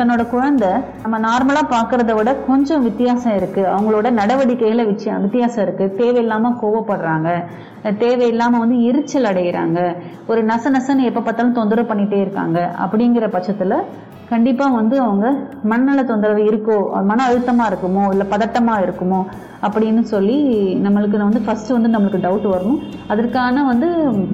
[0.00, 0.72] தன்னோட குழந்தை
[1.04, 7.30] நம்ம நார்மலாக பார்க்குறத விட கொஞ்சம் வித்தியாசம் இருக்குது அவங்களோட நடவடிக்கையில் வித்தியாசம் இருக்குது தேவையில்லாமல் கோவப்படுறாங்க.
[8.00, 9.78] தேவையில்லாம வந்து எரிச்சல் அடைகிறாங்க
[10.26, 12.58] ஒரு நச நசன்னு எப்ப பார்த்தாலும் தொந்தரவு பண்ணிட்டே இருக்காங்க.
[12.84, 13.74] அப்படிங்கிற பட்சத்துல
[14.30, 15.26] கண்டிப்பா வந்து அவங்க
[15.64, 19.20] மனநல தொந்தரவு இருக்கோ மன அழுத்தமா இருக்குமோ இல்ல பதட்டமா இருக்குமோ
[19.66, 20.36] அப்படின்னு சொல்லி
[20.84, 22.80] நம்மளுக்கு வந்து ஃபஸ்ட்டு வந்து நம்மளுக்கு டவுட் வரணும்
[23.12, 23.88] அதற்கான வந்து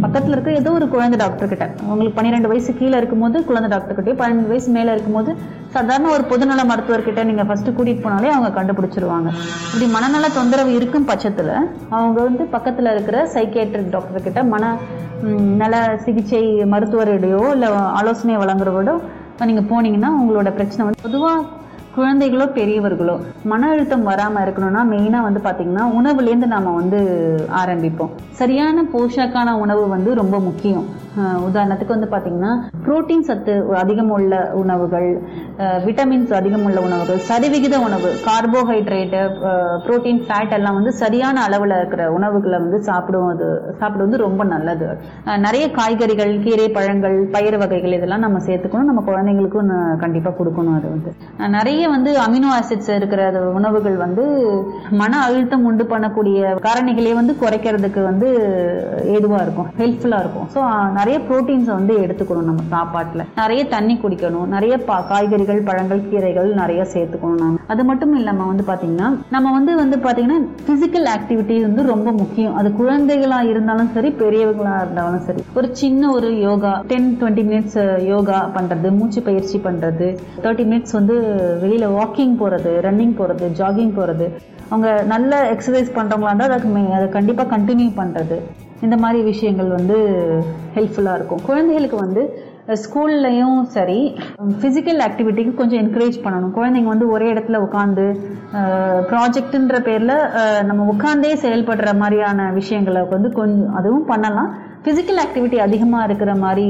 [0.05, 1.67] பக்கத்தில் இருக்க ஏதோ ஒரு குழந்தை டாக்டர் கிட்ட.
[1.87, 5.31] அவங்களுக்கு பன்னிரெண்டு வயசு கீழே இருக்கும்போது குழந்தை டாக்டர்கிட்டயோ பன்னெண்டு வயசு மேலே இருக்கும்போது
[5.77, 9.29] சாதாரண ஒரு பொதுநல மருத்துவர்கிட்ட நீங்கள் ஃபஸ்ட்டு கூட்டிகிட்டு போனாலே அவங்க கண்டுபிடிச்சிருவாங்க.
[9.67, 11.55] இப்படி மனநல தொந்தரவு இருக்கும் பட்சத்தில்
[11.97, 14.63] அவங்க வந்து பக்கத்தில் இருக்கிற சைக்கேட்ரிக் டாக்டர்கிட்ட மன
[15.63, 17.69] நல சிகிச்சை மருத்துவரிடையோ இல்லை
[18.01, 18.93] ஆலோசனை வழங்குறவரோட
[19.51, 21.39] நீங்கள் போனீங்கன்னா உங்களோட பிரச்சனை வந்து பொதுவாக
[21.97, 23.15] குழந்தைகளோ பெரியவர்களோ
[23.51, 27.01] மன அழுத்தம் வராமல் இருக்கணும்னா மெயினாக வந்து பார்த்திங்கன்னா உணவுலேருந்து நாம் வந்து
[27.63, 28.13] ஆரம்பிப்போம்.
[28.41, 30.87] சரியான போஷாக்கான உணவு வந்து ரொம்ப முக்கியம்.
[31.49, 32.53] உதாரணத்துக்கு வந்து பார்த்திங்கன்னா
[32.85, 33.53] புரோட்டீன் சத்து
[33.83, 35.09] அதிகம் உள்ள உணவுகள்
[35.85, 39.21] விட்டமின்ஸ் அதிகம் உள்ள உணவுகள் சரிவிகித உணவு கார்போஹைட்ரேட்டு
[39.85, 43.51] புரோட்டீன் ஃபேட் எல்லாம் வந்து சரியான அளவில் இருக்கிற உணவுகளை வந்து சாப்பிடுவது
[43.83, 44.89] சாப்பிடுவது ரொம்ப நல்லது.
[45.47, 48.91] நிறைய காய்கறிகள் கீரை பழங்கள் பயிர் வகைகள் இதெல்லாம் நம்ம சேர்த்துக்கணும்.
[48.93, 49.73] நம்ம குழந்தைங்களுக்கும்
[50.05, 51.13] கண்டிப்பாக கொடுக்கணும் அது வந்து.
[51.59, 54.25] நிறைய நிறைய வந்து அமினோ ஆசிட்ஸ் இருக்கிற உணவுகள் வந்து
[54.91, 58.29] மன அழுத்தம் உண்டு பண்ணக்கூடிய காரணிகளே வந்து குறைக்கிறதுக்கு வந்து
[59.05, 60.49] ஏதுவா இருக்கும் ஹெல்ப்ஃபுல்லா இருக்கும்.
[60.55, 63.23] ஸோ நிறைய ப்ரோட்டீன்ஸை வந்து எடுத்துக்கணும் நம்ம சாப்பாட்டில்.
[63.37, 68.63] நிறைய தண்ணி குடிக்கணும் நிறைய பா- காய்கறிகள் பழங்கள் கீரைகள் நிறைய சேர்த்துக்கணும் நம்ம அது மட்டும் இல்லாமல் வந்து
[68.63, 72.55] பார்த்திங்கன்னா நம்ம வந்து வந்து பார்த்திங்கன்னா ஃபிசிக்கல் ஆக்டிவிட்டி வந்து ரொம்ப முக்கியம்.
[72.55, 75.43] அது குழந்தைகளாக இருந்தாலும் சரி பெரியவங்களாக இருந்தாலும் சரி.
[75.55, 80.09] ஒரு சின்ன ஒரு yoga ten twenty minutes yoga பண்ணுறது மூச்சு பயிற்சி பண்ணுறது
[80.43, 81.17] தேர்ட்டி மினிட்ஸ் வந்து
[81.61, 84.29] வெளியில் வாக்கிங் போகிறது ரன்னிங் போகிறது ஜாகிங் போகிறது
[84.69, 88.37] அவங்க நல்ல எக்ஸசைஸ் பண்ணுறவங்களா இருந்தால் அதுக்கு மே- அதை கண்டிப்பாக கண்டினியூ பண்ணுறது
[88.81, 89.97] இந்த மாதிரி விஷயங்கள் வந்து
[90.75, 91.41] ஹெல்ப்ஃபுல்லாக இருக்கும்.
[91.47, 92.23] குழந்தைகளுக்கு வந்து
[92.83, 93.99] ஸ்கூல்லையும் சரி
[94.61, 96.55] ஃபிசிக்கல் ஆக்டிவிட்டிக்கு கொஞ்சம் என்கரேஜ் பண்ணணும்.
[96.57, 98.05] குழந்தைங்க வந்து ஒரே இடத்துல உட்காந்து
[99.11, 100.15] ப்ராஜெக்ட்ன்ற பேரில்
[100.69, 104.51] நம்ம உட்காந்தே செயல்படுற மாதிரியான விஷயங்களை வந்து கொஞ்சம் அதுவும் பண்ணலாம்.
[104.85, 106.69] ஃபிசிக்கல் ஆக்டிவிட்டி அதிகமாக இருக்கிற மாதிரி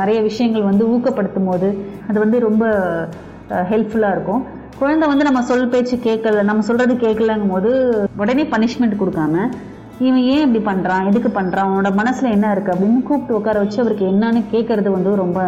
[0.00, 1.70] நிறைய விஷயங்கள் வந்து ஊக்கப்படுத்தும் போது
[2.08, 2.64] அது வந்து ரொம்ப
[3.72, 4.42] ஹெல்ப்ஃபுல்லாக இருக்கும்.
[4.78, 7.70] குழந்தை வந்து நம்ம சொல் பேச்சு கேட்கல நம்ம சொல்கிறது கேட்கலங்கும் போது
[8.22, 9.46] உடனே பனிஷ்மெண்ட் கொடுக்காம
[9.98, 14.04] இவன் ஏன் இப்படி பண்ணுறான் எதுக்கு பண்ணுறான் அவனோட மனசில் என்ன இருக்குது அப்படின்னு கூப்பிட்டு உட்கார வச்சு அவருக்கு
[14.06, 15.40] என்னன்னு கேட்கறது வந்து ரொம்ப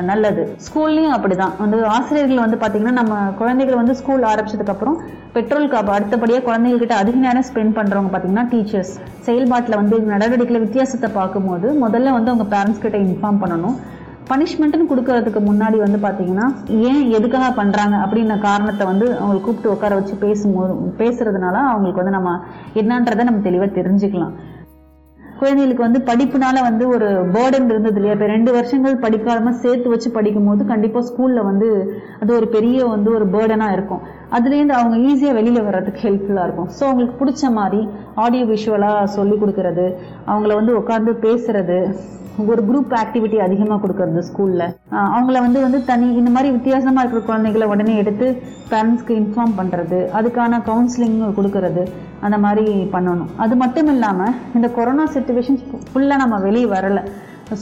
[0.00, 0.56] நல்லது.
[0.66, 1.56] ஸ்கூல்லயும் அப்படிதான்.
[1.58, 4.98] வந்து ஆசிரியர்கள் வந்து பார்த்தீங்கன்னா நம்ம குழந்தைகள் வந்து ஸ்கூல் ஆரம்பிச்சதுக்கப்புறம்
[5.34, 12.10] பெட்ரோலுக்கு அடுத்தபடியாக அடுத்தபடியா அதிக நேரம் ஸ்பெண்ட் பண்ணுறவங்க பார்த்தீங்கன்னா டீச்சர்ஸ் செயல்பாட்டில் வந்து நடவடிக்கையில் வித்தியாசத்தை பார்க்கும்போது முதல்ல
[12.10, 13.78] வந்து அவங்க பேரண்ட்ஸ் கிட்ட இன்ஃபார்ம் பண்ணணும்.
[14.30, 16.46] பனிஷ்மெண்ட்னு கொடுக்கறதுக்கு முன்னாடி வந்து பார்த்தீங்கன்னா
[16.90, 22.36] ஏன் எதுக்காக பண்றாங்க அப்படின்ன காரணத்தை வந்து அவங்களை கூப்பிட்டு உட்கார வச்சு பேசும்போது பேசுறதுனால அவங்களுக்கு வந்து நம்ம
[22.82, 24.34] என்னன்றதை நம்ம தெளிவா தெரிஞ்சுக்கலாம்.
[25.40, 28.14] குழந்தைகளுக்கு வந்து படிப்புனால வந்து ஒரு பேர்டன் இருந்தது இல்லையா?
[28.16, 31.68] இப்போ ரெண்டு வருஷங்கள் படிக்காம சேர்த்து வச்சு படிக்கும் போது கண்டிப்பாக ஸ்கூல்ல வந்து
[32.22, 34.02] அது ஒரு பெரிய வந்து ஒரு பேர்டனா இருக்கும்.
[34.36, 36.70] அதுலேருந்து அவங்க ஈஸியாக வெளியில் வர்றதுக்கு ஹெல்ப்ஃபுல்லாக இருக்கும்.
[36.76, 37.80] ஸோ அவங்களுக்கு பிடிச்ச மாதிரி
[38.24, 39.86] ஆடியோ விஷுவலாக சொல்லி கொடுக்கறது
[40.30, 41.78] அவங்கள வந்து உட்காந்து பேசுறது
[42.50, 44.64] ஒரு குரூப் ஆக்டிவிட்டி அதிகமாக கொடுக்கறது ஸ்கூலில்
[45.14, 48.26] அவங்கள வந்து வந்து தனி இந்த மாதிரி வித்தியாசமாக இருக்கிற குழந்தைகளை உடனே எடுத்து
[48.72, 51.84] பேரண்ட்ஸ்க்கு இன்ஃபார்ம் பண்ணுறது அதுக்கான கவுன்சிலிங் கொடுக்கறது
[52.26, 53.30] அந்த மாதிரி பண்ணணும்.
[53.44, 55.58] அது மட்டும் இல்லாமல் இந்த கொரோனா சுச்சுவேஷன்
[55.90, 57.02] ஃபுல்லாக நம்ம வெளியே வரலை.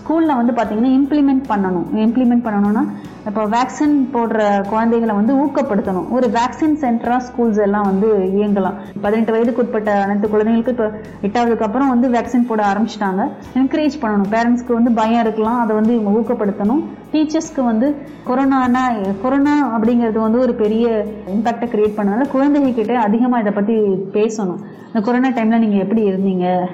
[0.00, 1.88] ஸ்கூலில் வந்து பார்த்திங்கன்னா இம்ப்ளிமெண்ட் பண்ணணும்.
[2.06, 2.84] இம்ப்ளிமெண்ட் பண்ணணும்னா
[3.28, 6.08] இப்போ வேக்சின் போடுற குழந்தைகளை வந்து ஊக்கப்படுத்தணும்.
[6.10, 8.08] ஒரு வேக்சின் சென்டரா ஸ்கூல்ஸ் எல்லாம் வந்து
[8.38, 8.76] இயங்கலாம்.
[9.00, 10.86] பதினெட்டு வயதுக்கு உட்பட்ட அனைத்து குழந்தைங்களுக்கு இப்போ
[11.22, 13.24] எட்டாவதுக்கு அப்புறம் வந்து வேக்சின் போட ஆரம்பிச்சிட்டாங்க.
[13.54, 14.30] என்கரேஜ் பண்ணணும்.
[14.34, 15.58] பேரண்ட்ஸ்க்கு வந்து பயம் இருக்கலாம்.
[15.60, 16.82] அதை வந்து இவங்க ஊக்கப்படுத்தணும்.
[17.12, 17.94] டீச்சர்ஸ்க்கு வந்து
[18.26, 23.74] கொரோனானா கொரோனா அப்படிங்கிறது வந்து ஒரு பெரிய இம்பாக்டை கிரியேட் பண்ணனால குழந்தைங்க அதிகமாக இதை பற்றி
[24.12, 24.58] பேசணும்.
[24.86, 26.66] இந்த கொரோனா டைமில் நீங்கள் எப்படி இருந்தீங்க?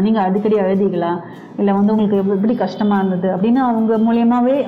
[0.00, 1.20] நீங்கள் அடிக்கடி அழுதீங்களா?
[1.58, 2.54] இல்லை வந்து உங்களுக்கு எப்படி- எப்படி
[3.06, 3.36] இருந்தது?
[3.36, 4.64] அப்படின்னு அவங்க மூலியமாகவே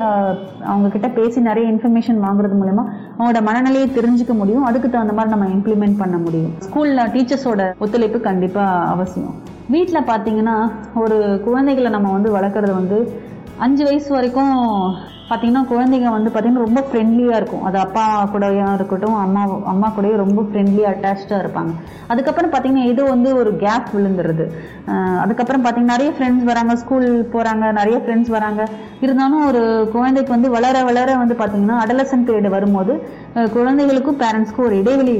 [0.70, 2.84] அவங்கக்கிட்ட பேசி நிறைய இன்ஃபர்மேஷன் வாங்குறது மூலயமா
[3.18, 4.64] அவங்களோட மனநிலையை தெரிஞ்சுக்க முடியும்.
[4.64, 6.50] அதுக்கு தகுந்த மாதிரி நம்ம இம்ப்ளிமெண்ட் பண்ண முடியும்.
[6.58, 9.34] ஸ்கூலில் டீச்சர்ஸோட ஒத்துழைப்பு கண்டிப்பாக அவசியம்.
[9.68, 14.54] வீட்டில் பார்த்தீங்கன்னா ஒரு குழந்தைகளை நம்ம வந்து வளர்க்குறது வந்து அஞ்சு வயசு வரைக்கும்
[15.28, 17.62] பார்த்தீங்கன்னா குழந்தைங்க வந்து பார்த்தீங்கன்னா ரொம்ப ஃப்ரெண்ட்லியாக இருக்கும்.
[17.68, 21.72] அது அப்பா கூடயும் இருக்கட்டும் அம்மா அம்மா கூடயும் ரொம்ப ஃப்ரெண்ட்லியாக அட்டாச்சாக இருப்பாங்க.
[22.12, 24.46] அதுக்கப்புறம் பார்த்தீங்கன்னா இது வந்து ஒரு கேப் விழுந்துருது.
[25.22, 28.64] அதுக்கப்புறம் பார்த்தீங்கன்னா நிறைய ஃப்ரெண்ட்ஸ் வராங்க ஸ்கூல் போகிறாங்க நிறைய ஃப்ரெண்ட்ஸ் வராங்க.
[29.04, 29.62] இருந்தாலும் ஒரு
[29.94, 32.94] குழந்தைக்கு வந்து வளர வளர வந்து பார்த்தீங்கன்னா அடலசன் பீரியட் வரும்போது
[33.56, 35.16] குழந்தைகளுக்கும் பேரண்ட்ஸ்க்கும் ஒரு இடைவெளி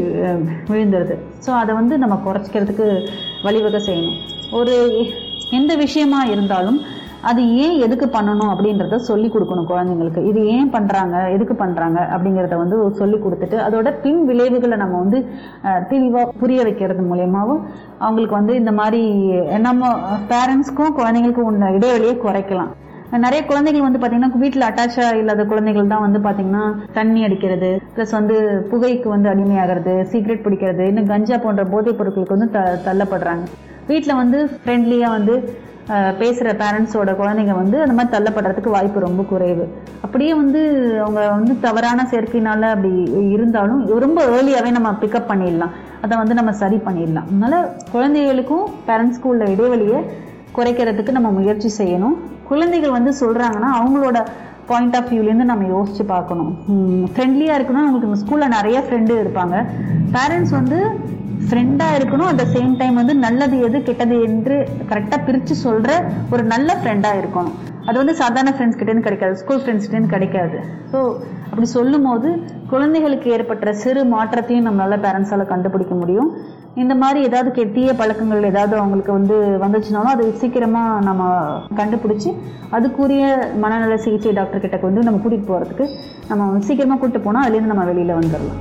[0.72, 1.16] விழுந்துருது.
[1.46, 2.88] ஸோ அதை வந்து நம்ம குறைச்சிக்கிறதுக்கு
[3.46, 4.20] வழிவகை செய்யணும்.
[4.60, 4.76] ஒரு
[5.58, 6.78] எந்த விஷயமா இருந்தாலும்
[7.24, 10.20] அது ஏன் எதுக்கு பண்ணணும் அப்படின்றத சொல்லி கொடுக்கணும் குழந்தைங்களுக்கு.
[10.26, 11.16] இது ஏன் பண்றாங்க?
[11.34, 11.98] எதுக்கு பண்றாங்க?
[12.14, 15.18] அப்படிங்கிறத வந்து சொல்லி கொடுத்துட்டு அதோட பின் விளைவுகளை நம்ம வந்து
[15.64, 17.60] அஹ், தெளிவா புரிய வைக்கிறது மூலயமாவும்
[18.00, 19.02] அவங்களுக்கு வந்து இந்த மாதிரி
[19.62, 19.82] நம்ம
[20.30, 22.72] பேரண்ட்ஸ்க்கும் குழந்தைங்களுக்கும் உள்ள இடைவெளியை குறைக்கலாம்.
[23.18, 26.62] நிறைய குழந்தைகள் வந்து பார்த்தீங்கன்னா வீட்டில் அட்டாச்சா இல்லாத குழந்தைகள் தான் வந்து பார்த்தீங்கன்னா
[26.94, 28.36] தண்ணி அடிக்கிறது ப்ளஸ் வந்து
[28.70, 33.44] புகைக்கு வந்து அடிமையாகிறது சீக்ரெட் பிடிக்கிறது இன்னும் கஞ்சா போன்ற போதைப் பொருட்களுக்கு வந்து த தள்ளப்படுறாங்க.
[33.88, 35.34] வீட்டில் வந்து ஃப்ரெண்ட்லியாக வந்து
[36.18, 39.64] பேசுகிற பேரண்ட்ஸோட குழந்தைங்க வந்து அந்த மாதிரி தள்ளப்படுறதுக்கு வாய்ப்பு ரொம்ப குறைவு.
[40.04, 40.60] அப்படியே வந்து
[41.00, 42.92] அவங்க வந்து தவறான சேர்க்கையினால அப்படி
[43.30, 45.74] இருந்தாலும் ரொம்ப ஏர்லியாகவே நம்ம பிக்கப் பண்ணிடலாம்.
[46.00, 47.28] அதை வந்து நம்ம சரி பண்ணிடலாம்.
[47.30, 50.00] அதனால் குழந்தைகளுக்கும் பேரண்ட்ஸ் உள்ள இடைவெளியை
[50.56, 52.16] குறைக்கிறதுக்கு நம்ம முயற்சி செய்யணும்.
[52.48, 54.18] குழந்தைகள் வந்து சொல்கிறாங்கன்னா அவங்களோட
[54.66, 56.52] பாயிண்ட் ஆஃப் வியூலேருந்து நம்ம யோசித்து பார்க்கணும்.
[57.12, 59.56] ஃப்ரெண்ட்லியாக இருக்கணும் உங்களுக்கு ஸ்கூலில் நிறைய ஃப்ரெண்டு இருப்பாங்க.
[60.16, 60.78] பேரண்ட்ஸ் வந்து
[61.48, 62.28] ஃப்ரெண்டாக இருக்கணும்.
[62.30, 64.56] அட் த சேம் டைம் வந்து நல்லது எது கெட்டது என்று
[64.90, 65.92] கரெக்டாக பிரித்து சொல்கிற
[66.34, 67.54] ஒரு நல்ல ஃப்ரெண்டாக இருக்கணும்.
[67.88, 69.34] அது வந்து சாதாரண ஃப்ரெண்ட்ஸ் கிட்டேருந்து கிடைக்காது.
[69.42, 70.58] ஸ்கூல் ஃப்ரெண்ட்ஸ் கிட்டேருந்து கிடைக்காது.
[70.92, 71.00] ஸோ
[71.50, 72.28] அப்படி சொல்லும்போது
[72.72, 76.30] குழந்தைகளுக்கு ஏற்பட்ட சிறு மாற்றத்தையும் நம்மளால் பேரண்ட்ஸால் கண்டுபிடிக்க முடியும்.
[76.82, 81.28] இந்த மாதிரி ஏதாவது கெட்டிய பழக்கங்கள் ஏதாவது அவங்களுக்கு வந்து வந்துச்சுனாலும் அது சீக்கிரமாக நம்ம
[81.80, 82.30] கண்டுபிடிச்சி
[82.78, 83.26] அதுக்குரிய
[83.64, 85.86] மனநல சிகிச்சை டாக்டர் கிட்ட வந்து நம்ம கூட்டிகிட்டு போகிறதுக்கு
[86.32, 88.60] நம்ம சீக்கிரமாக கூட்டிட்டு போனால் அதுலேருந்து நம்ம வெளியில் வந்துடலாம்.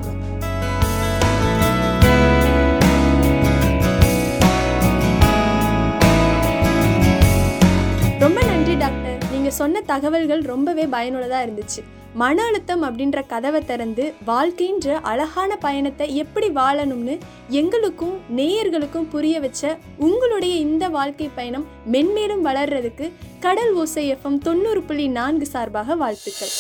[9.53, 11.81] நீங்கள் சொன்ன தகவல்கள் ரொம்பவே பயனுள்ளதாக இருந்துச்சு.
[12.21, 17.15] மன அழுத்தம் அப்படின்ற கதவை திறந்து வாழ்க்கைன்ற அழகான பயணத்தை எப்படி வாழணும்னு
[17.49, 25.07] எங்களுக்கும் நேயர்களுக்கும் புரிய வச்ச உங்களுடைய இந்த வாழ்க்கை பயணம் மென்மேலும் வளர்றதுக்கு கடல் ஓசை எஃப்எம் தொண்ணூறு புள்ளி
[25.07, 26.53] நான்கு சார்பாக வாழ்த்துக்கள்.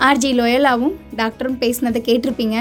[0.00, 2.58] ஆர்ஜி லோயலாவும் டாக்டரும் பேசினதை கேட்டிருப்பீங்க.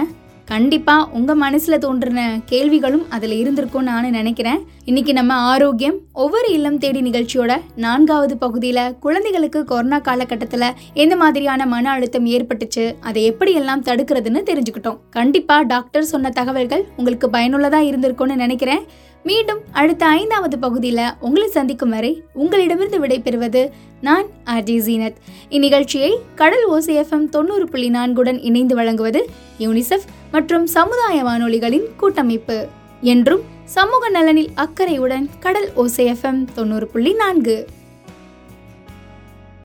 [0.52, 4.60] கண்டிப்பாக உங்கள் மனசில் தோன்றின கேள்விகளும் அதில் இருந்திருக்கும்னு நான் நினைக்கிறேன்.
[4.86, 11.92] இன்னைக்கு நம்ம ஆரோக்கியம் ஒவ்வொரு இல்லம் தேடி நிகழ்ச்சியோட நான்காவது பகுதியில் குழந்தைகளுக்கு கொரோனா காலகட்டத்தில் எந்த மாதிரியான மன
[11.92, 14.98] அழுத்தம் ஏற்பட்டுச்சு அதை எப்படி எல்லாம் தடுக்கிறதுன்னு தெரிஞ்சுக்கிட்டோம்.
[15.10, 18.82] கண்டிப்பாக டாக்டர் சொன்ன தகவல்கள் உங்களுக்கு பயனுள்ளதாக இருந்திருக்கும்னு நினைக்கிறேன்.
[19.24, 23.70] மீண்டும் அடுத்த ஐந்தாவது பகுதியில் உங்களை சந்திக்கும் வரை உங்களிடமிருந்து விடைபெறுவது
[24.02, 25.16] நான் ஆர்ஜி ஜீனத்.
[25.50, 29.30] இந்நிகழ்ச்சியை கடல் ஓசி எஃப்எம் தொண்ணூறு புள்ளி நான்குடன் இணைந்து வழங்குவது
[29.60, 32.68] யூனிசெஃப் மற்றும் சமுதாய வானொலிகளின் கூட்டமைப்பு.
[33.02, 37.68] என்றும் சமூக நலனில் அக்கறையுடன் கடல் ஓசை எஃப்எம் தொண்ணூறு புள்ளி நான்கு.